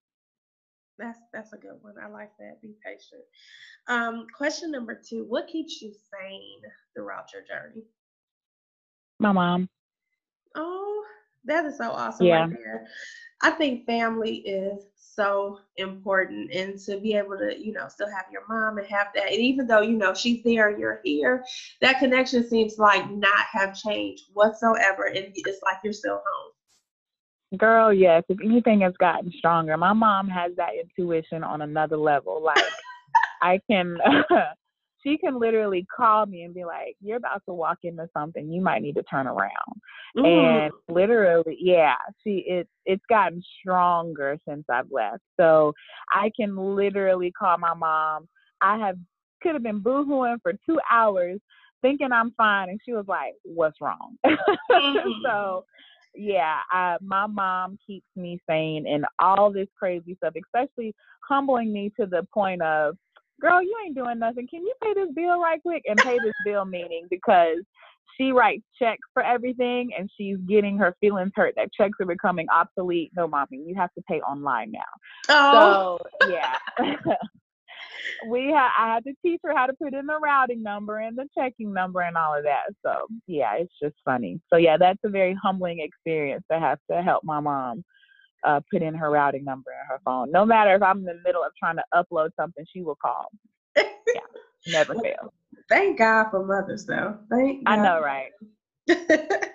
[0.98, 1.96] That's that's a good one.
[2.04, 2.62] I like that.
[2.62, 3.24] Be patient.
[3.88, 6.62] Um, question number two: What keeps you sane
[6.96, 7.84] throughout your journey?
[9.20, 9.70] My mom.
[10.56, 11.06] Oh,
[11.48, 12.42] that is so awesome yeah.
[12.42, 12.88] right there.
[13.42, 14.86] I think family is
[15.18, 19.08] so important and to be able to you know still have your mom and have
[19.16, 21.44] that and even though you know she's there and you're here
[21.82, 27.92] that connection seems like not have changed whatsoever and it's like you're still home girl
[27.92, 32.64] yes if anything has gotten stronger my mom has that intuition on another level like
[33.42, 33.98] i can
[35.04, 38.52] she can literally call me and be like, "You're about to walk into something.
[38.52, 39.82] You might need to turn around."
[40.16, 40.26] Mm.
[40.26, 45.24] And literally, yeah, she it it's gotten stronger since I've left.
[45.40, 45.74] So
[46.12, 48.28] I can literally call my mom.
[48.62, 48.98] I have
[49.42, 51.40] could have been boohooing for two hours
[51.82, 54.18] thinking I'm fine, and she was like, "What's wrong?"
[54.70, 55.24] Mm.
[55.24, 55.66] so
[56.18, 60.96] yeah, I, my mom keeps me sane in all this crazy stuff, especially
[61.28, 62.98] humbling me to the point of
[63.40, 64.48] girl, you ain't doing nothing.
[64.48, 65.84] Can you pay this bill right quick?
[65.88, 67.58] And pay this bill meaning because
[68.18, 72.48] she writes checks for everything and she's getting her feelings hurt that checks are becoming
[72.50, 73.12] obsolete.
[73.16, 74.80] No, mommy, you have to pay online now.
[75.30, 76.00] Oh.
[76.20, 76.56] So yeah.
[78.30, 81.18] we had I had to teach her how to put in the routing number and
[81.18, 82.74] the checking number and all of that.
[82.84, 84.40] So yeah, it's just funny.
[84.50, 87.84] So yeah, that's a very humbling experience to have to help my mom
[88.48, 90.32] uh, put in her routing number in her phone.
[90.32, 93.28] No matter if I'm in the middle of trying to upload something, she will call.
[93.76, 93.84] yeah,
[94.68, 95.32] never fails.
[95.70, 97.18] Thank God for mothers, though.
[97.30, 97.80] Thank God.
[97.80, 98.32] I know, right?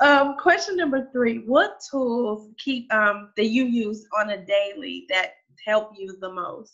[0.00, 5.34] um, question number three: What tools keep um, that you use on a daily that
[5.64, 6.72] help you the most?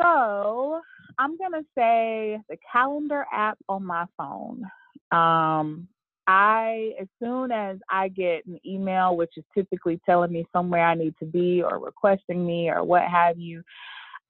[0.00, 0.80] So
[1.18, 4.64] I'm gonna say the calendar app on my phone.
[5.12, 5.88] Um,
[6.26, 10.94] I, as soon as I get an email, which is typically telling me somewhere I
[10.94, 13.62] need to be or requesting me or what have you,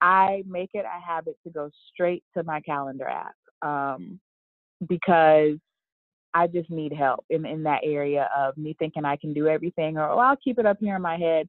[0.01, 4.18] I make it a habit to go straight to my calendar app um,
[4.88, 5.57] because
[6.34, 9.97] I just need help in, in that area of me thinking I can do everything
[9.97, 11.49] or, oh, I'll keep it up here in my head.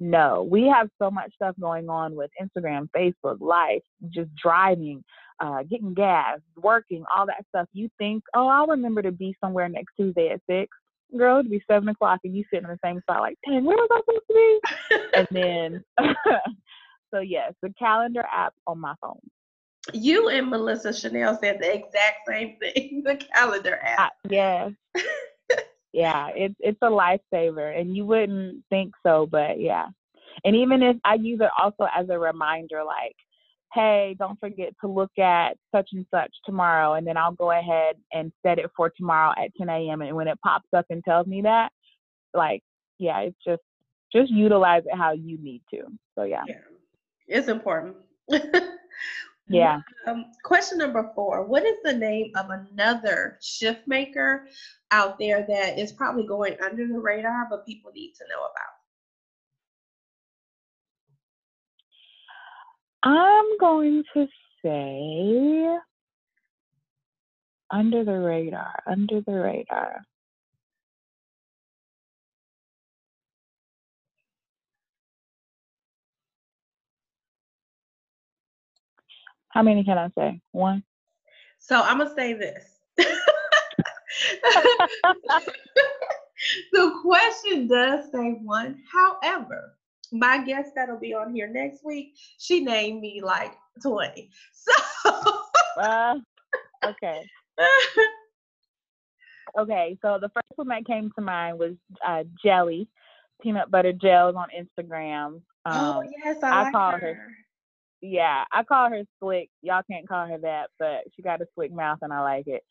[0.00, 5.02] No, we have so much stuff going on with Instagram, Facebook, life, just driving,
[5.40, 7.68] uh, getting gas, working, all that stuff.
[7.72, 10.68] You think, oh, I'll remember to be somewhere next Tuesday at six.
[11.16, 13.76] Girl, it'd be seven o'clock and you sitting in the same spot like, dang, where
[13.76, 14.60] was I supposed to be?
[15.14, 15.84] and then,
[17.14, 19.20] so yes, the calendar app on my phone.
[19.94, 23.02] You and Melissa Chanel said the exact same thing.
[23.06, 23.98] The calendar app.
[23.98, 24.72] Uh, yes
[25.92, 29.86] yeah, it's it's a lifesaver, and you wouldn't think so, but yeah.
[30.44, 33.16] And even if I use it also as a reminder, like,
[33.74, 37.96] hey, don't forget to look at such and such tomorrow, and then I'll go ahead
[38.12, 40.02] and set it for tomorrow at 10 a.m.
[40.02, 41.70] And when it pops up and tells me that,
[42.34, 42.62] like,
[42.98, 43.62] yeah, it's just
[44.12, 45.82] just utilize it how you need to.
[46.16, 46.54] So yeah, yeah.
[47.26, 47.96] it's important.
[49.48, 49.80] Yeah.
[50.06, 54.46] Um, question number four What is the name of another shift maker
[54.90, 58.77] out there that is probably going under the radar, but people need to know about?
[63.02, 64.26] I'm going to
[64.64, 65.78] say
[67.70, 70.02] under the radar, under the radar.
[79.50, 80.40] How many can I say?
[80.52, 80.82] One.
[81.58, 82.78] So I'm gonna say this.
[86.72, 88.78] the question does say one.
[88.92, 89.77] However,
[90.12, 93.52] my guest that'll be on here next week, she named me like
[93.82, 94.30] 20.
[94.52, 95.12] So
[95.80, 96.16] uh,
[96.84, 97.22] okay.
[99.58, 101.74] okay, so the first one that came to mind was
[102.06, 102.88] uh, Jelly,
[103.42, 105.40] peanut butter gels on Instagram.
[105.66, 106.98] Oh, um, oh yes, I, I like call her.
[106.98, 107.28] her
[108.00, 109.50] yeah, I call her slick.
[109.62, 112.62] Y'all can't call her that, but she got a slick mouth and I like it.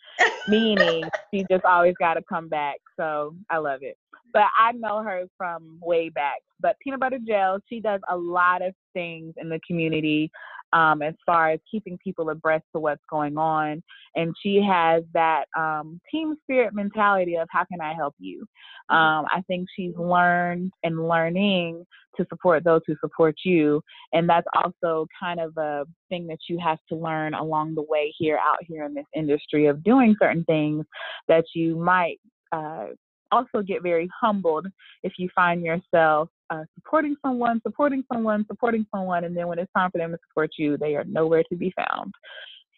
[0.48, 2.78] Meaning she just always got to come back.
[2.98, 3.98] So I love it.
[4.38, 6.42] But I know her from way back.
[6.60, 10.30] But Peanut Butter Gel, she does a lot of things in the community
[10.74, 13.82] um, as far as keeping people abreast to what's going on.
[14.16, 18.46] And she has that um, team spirit mentality of how can I help you?
[18.92, 18.96] Mm-hmm.
[18.96, 21.84] Um, I think she's learned and learning
[22.18, 23.82] to support those who support you.
[24.14, 28.14] And that's also kind of a thing that you have to learn along the way
[28.16, 30.86] here, out here in this industry of doing certain things
[31.28, 32.20] that you might
[32.52, 32.90] uh,
[33.32, 34.68] also get very humbled
[35.04, 39.72] if you find yourself uh, supporting someone, supporting someone, supporting someone, and then when it's
[39.76, 42.14] time for them to support you, they are nowhere to be found.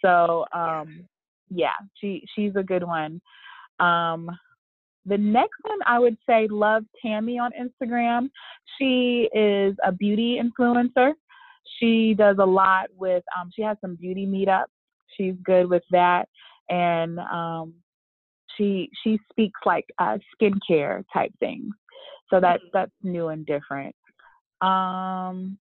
[0.04, 1.06] So, um,
[1.50, 3.22] yeah, she she's a good one.
[3.80, 4.30] Um,
[5.06, 8.30] the next one I would say Love Tammy on Instagram.
[8.78, 11.14] She is a beauty influencer.
[11.80, 14.66] She does a lot with um, she has some beauty meetups.
[15.16, 16.28] She's good with that.
[16.70, 17.74] And um,
[18.60, 21.74] she she speaks like uh, skincare type things.
[22.30, 22.70] So that's mm-hmm.
[22.74, 23.96] that's new and different.
[24.62, 25.58] Um,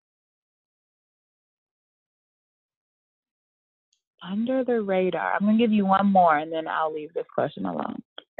[4.23, 5.33] under the radar.
[5.33, 8.01] I'm gonna give you one more, and then I'll leave this question alone.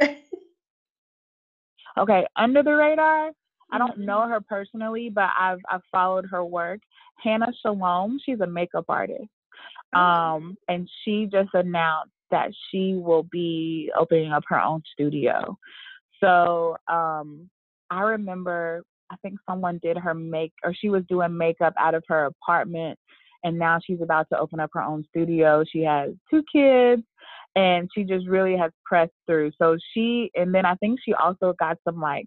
[1.98, 3.30] okay, under the radar.
[3.70, 4.32] I don't know mm-hmm.
[4.32, 6.80] her personally, but I've I've followed her work.
[7.22, 9.28] Hannah Shalom, she's a makeup artist.
[9.94, 10.00] Oh.
[10.00, 15.56] Um, and she just announced that she will be opening up her own studio.
[16.22, 17.48] So um,
[17.90, 22.04] I remember, I think someone did her make, or she was doing makeup out of
[22.08, 22.98] her apartment,
[23.44, 25.64] and now she's about to open up her own studio.
[25.70, 27.02] She has two kids,
[27.56, 29.52] and she just really has pressed through.
[29.60, 32.26] So she, and then I think she also got some like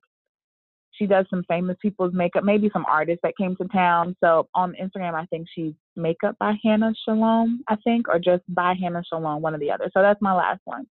[0.93, 4.15] she does some famous people's makeup, maybe some artists that came to town.
[4.23, 8.75] So on Instagram, I think she's Makeup by Hannah Shalom, I think, or just by
[8.79, 9.89] Hannah Shalom, one or the other.
[9.93, 10.85] So that's my last one.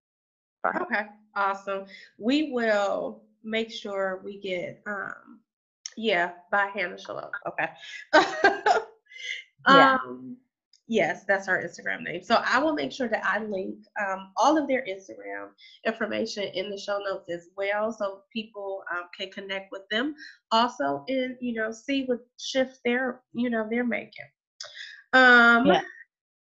[0.67, 1.87] Okay, awesome.
[2.19, 5.41] We will make sure we get, um,
[5.97, 7.31] yeah, by Hannah Shalom.
[7.47, 7.69] Okay.
[9.69, 9.95] yeah.
[9.95, 10.37] Um,
[10.91, 12.21] Yes, that's her Instagram name.
[12.21, 15.51] So I will make sure that I link um, all of their Instagram
[15.87, 20.17] information in the show notes as well, so people um, can connect with them
[20.51, 24.27] also, and you know, see what shifts they're you know they're making.
[25.13, 25.81] Um, yeah.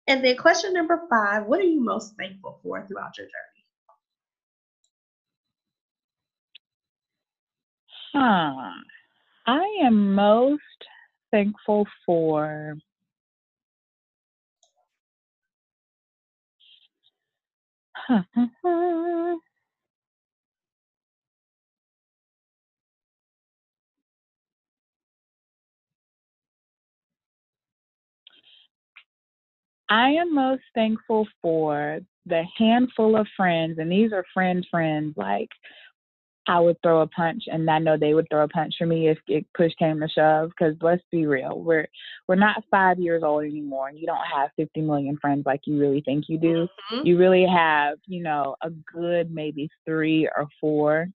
[0.07, 3.65] And then question number five: What are you most thankful for throughout your journey?
[8.13, 8.71] Huh.
[9.45, 10.61] I am most
[11.31, 12.77] thankful for
[29.89, 35.49] I am most thankful for the handful of friends, and these are friend friends, like
[36.47, 39.09] I would throw a punch, and I know they would throw a punch for me
[39.09, 40.49] if it push came to shove.
[40.49, 41.87] Because let's be real, we're
[42.27, 45.79] we're not five years old anymore, and you don't have 50 million friends like you
[45.79, 46.67] really think you do.
[46.91, 47.05] Mm-hmm.
[47.05, 51.07] You really have, you know, a good maybe three or four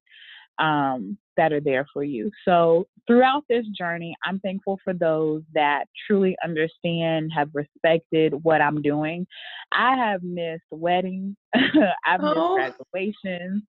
[0.58, 2.30] um, that are there for you.
[2.44, 8.82] So throughout this journey, I'm thankful for those that truly understand, have respected what I'm
[8.82, 9.26] doing.
[9.72, 12.56] I have missed weddings, I've oh.
[12.56, 13.62] missed graduations,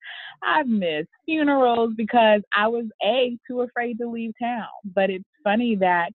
[0.44, 4.68] I've missed funerals because I was a too afraid to leave town.
[4.96, 6.12] But it's funny that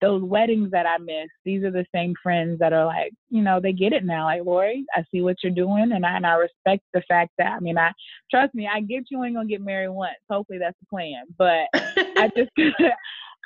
[0.00, 3.60] those weddings that I missed, these are the same friends that are like, you know,
[3.60, 4.24] they get it now.
[4.24, 7.52] Like, Lori, I see what you're doing, and I and I respect the fact that
[7.52, 7.92] I mean, I
[8.30, 10.16] trust me, I get you ain't gonna get married once.
[10.30, 11.24] Hopefully, that's the plan.
[11.38, 12.50] But I just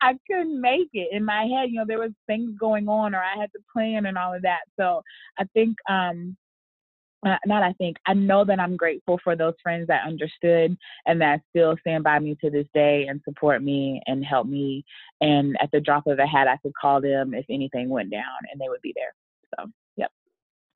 [0.03, 1.71] I couldn't make it in my head.
[1.71, 4.43] You know, there was things going on, or I had to plan and all of
[4.43, 4.61] that.
[4.79, 5.03] So
[5.39, 6.37] I think um
[7.25, 11.41] not I think I know that I'm grateful for those friends that understood and that
[11.51, 14.85] still stand by me to this day and support me and help me.
[15.21, 18.23] And at the drop of a hat, I could call them if anything went down,
[18.51, 19.15] and they would be there.
[19.57, 20.11] So, yep.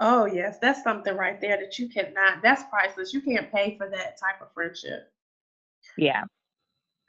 [0.00, 2.42] Oh yes, that's something right there that you cannot.
[2.42, 3.12] That's priceless.
[3.12, 5.12] You can't pay for that type of friendship.
[5.96, 6.24] Yeah,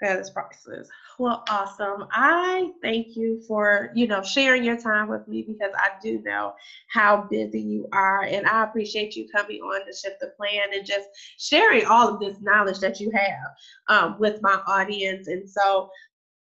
[0.01, 0.87] that is priceless.
[1.17, 2.07] Well, awesome.
[2.11, 6.53] I thank you for, you know, sharing your time with me because I do know
[6.87, 8.23] how busy you are.
[8.23, 12.19] And I appreciate you coming on to Shift the Plan and just sharing all of
[12.19, 13.51] this knowledge that you have
[13.87, 15.27] um, with my audience.
[15.27, 15.89] And so,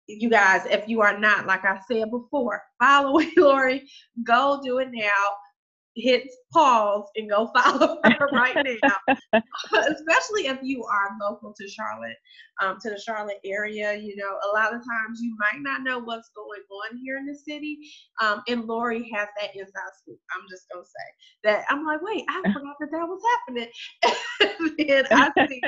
[0.07, 3.89] you guys, if you are not, like I said before, following Lori,
[4.25, 5.37] go do it now
[5.99, 9.43] hit pause and go follow her right now.
[9.73, 12.17] Especially if you are local to Charlotte,
[12.63, 13.95] um, to the Charlotte area.
[13.95, 17.27] You know, a lot of times you might not know what's going on here in
[17.27, 17.79] the city.
[18.23, 20.19] Um, and Lori has that inside scoop.
[20.35, 21.09] I'm just gonna say
[21.45, 23.69] that I'm like, wait, I forgot that that was happening.
[24.89, 25.61] and I see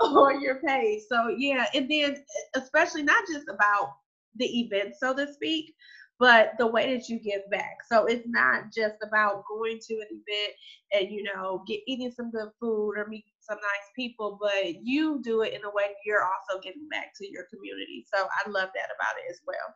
[0.00, 1.02] on your page.
[1.08, 2.16] So yeah, and then
[2.54, 3.92] especially not just about
[4.36, 5.74] the event, so to speak,
[6.18, 7.78] but the way that you give back.
[7.90, 10.54] So it's not just about going to an event
[10.92, 15.20] and you know get eating some good food or meeting some nice people, but you
[15.22, 18.04] do it in a way you're also giving back to your community.
[18.12, 19.74] So I love that about it as well.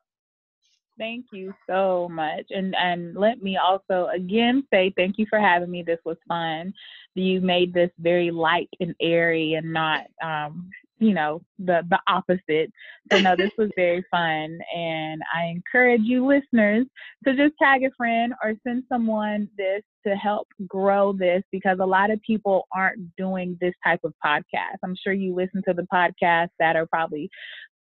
[0.98, 2.44] Thank you so much.
[2.50, 5.82] And and let me also again say thank you for having me.
[5.82, 6.74] This was fun.
[7.14, 10.68] You made this very light and airy and not um
[11.00, 12.70] you know the the opposite.
[13.10, 16.86] So no this was very fun and i encourage you listeners
[17.26, 21.86] to just tag a friend or send someone this to help grow this because a
[21.86, 24.78] lot of people aren't doing this type of podcast.
[24.82, 27.28] I'm sure you listen to the podcasts that are probably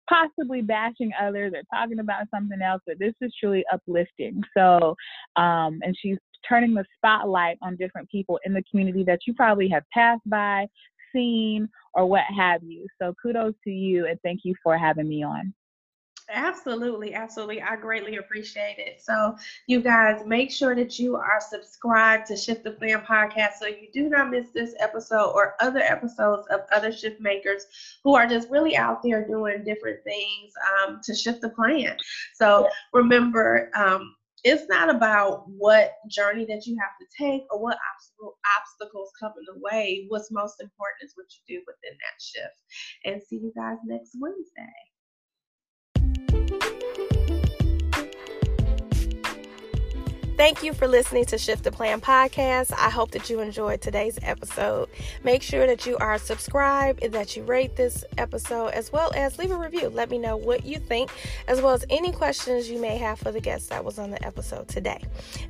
[0.09, 4.41] possibly bashing others or talking about something else but this is truly uplifting.
[4.55, 4.95] So
[5.35, 9.69] um and she's turning the spotlight on different people in the community that you probably
[9.69, 10.65] have passed by
[11.13, 12.87] seen or what have you.
[13.01, 15.53] So kudos to you and thank you for having me on.
[16.33, 17.61] Absolutely, absolutely.
[17.61, 19.01] I greatly appreciate it.
[19.01, 19.35] So,
[19.67, 23.87] you guys, make sure that you are subscribed to Shift the Plan podcast so you
[23.93, 27.65] do not miss this episode or other episodes of other shift makers
[28.03, 30.53] who are just really out there doing different things
[30.87, 31.97] um, to shift the plan.
[32.33, 37.77] So, remember, um, it's not about what journey that you have to take or what
[37.93, 40.05] obstacle, obstacles come in the way.
[40.07, 42.61] What's most important is what you do within that shift.
[43.05, 44.73] And see you guys next Wednesday.
[50.41, 52.73] Thank you for listening to Shift the Plan podcast.
[52.75, 54.89] I hope that you enjoyed today's episode.
[55.23, 59.37] Make sure that you are subscribed and that you rate this episode as well as
[59.37, 59.89] leave a review.
[59.89, 61.11] Let me know what you think,
[61.47, 64.25] as well as any questions you may have for the guest that was on the
[64.25, 65.03] episode today.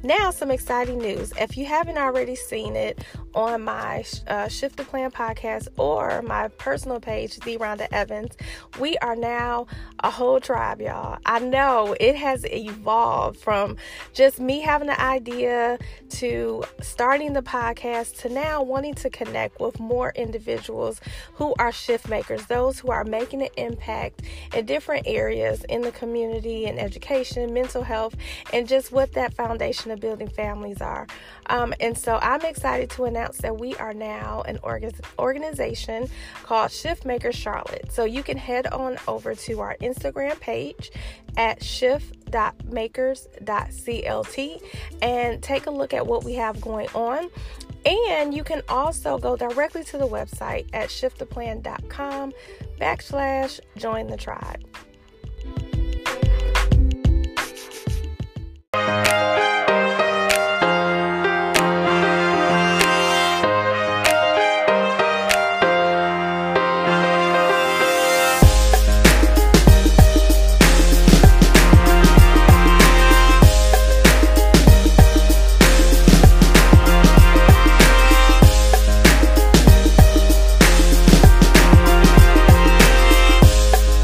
[0.04, 1.32] Now, some exciting news.
[1.40, 3.02] If you haven't already seen it
[3.34, 8.36] on my uh, Shift the Plan podcast or my personal page, The Rhonda Evans,
[8.78, 9.68] we are now
[10.02, 11.18] a whole tribe, y'all.
[11.26, 13.78] I know it has evolved from
[14.14, 15.78] just me having having an idea
[16.10, 21.00] to starting the podcast to now wanting to connect with more individuals
[21.36, 24.24] who are shift makers, those who are making an impact
[24.56, 28.16] in different areas in the community and education, mental health,
[28.54, 31.06] and just what that foundation of building families are.
[31.52, 36.08] Um, and so I'm excited to announce that we are now an org- organization
[36.44, 37.92] called Shift Maker Charlotte.
[37.92, 40.94] So you can head on over to our Instagram page
[41.36, 44.62] at shift.makers.clt
[45.02, 47.30] and take a look at what we have going on.
[47.86, 52.32] And you can also go directly to the website at shifttheplan.com
[52.80, 54.64] backslash join the tribe.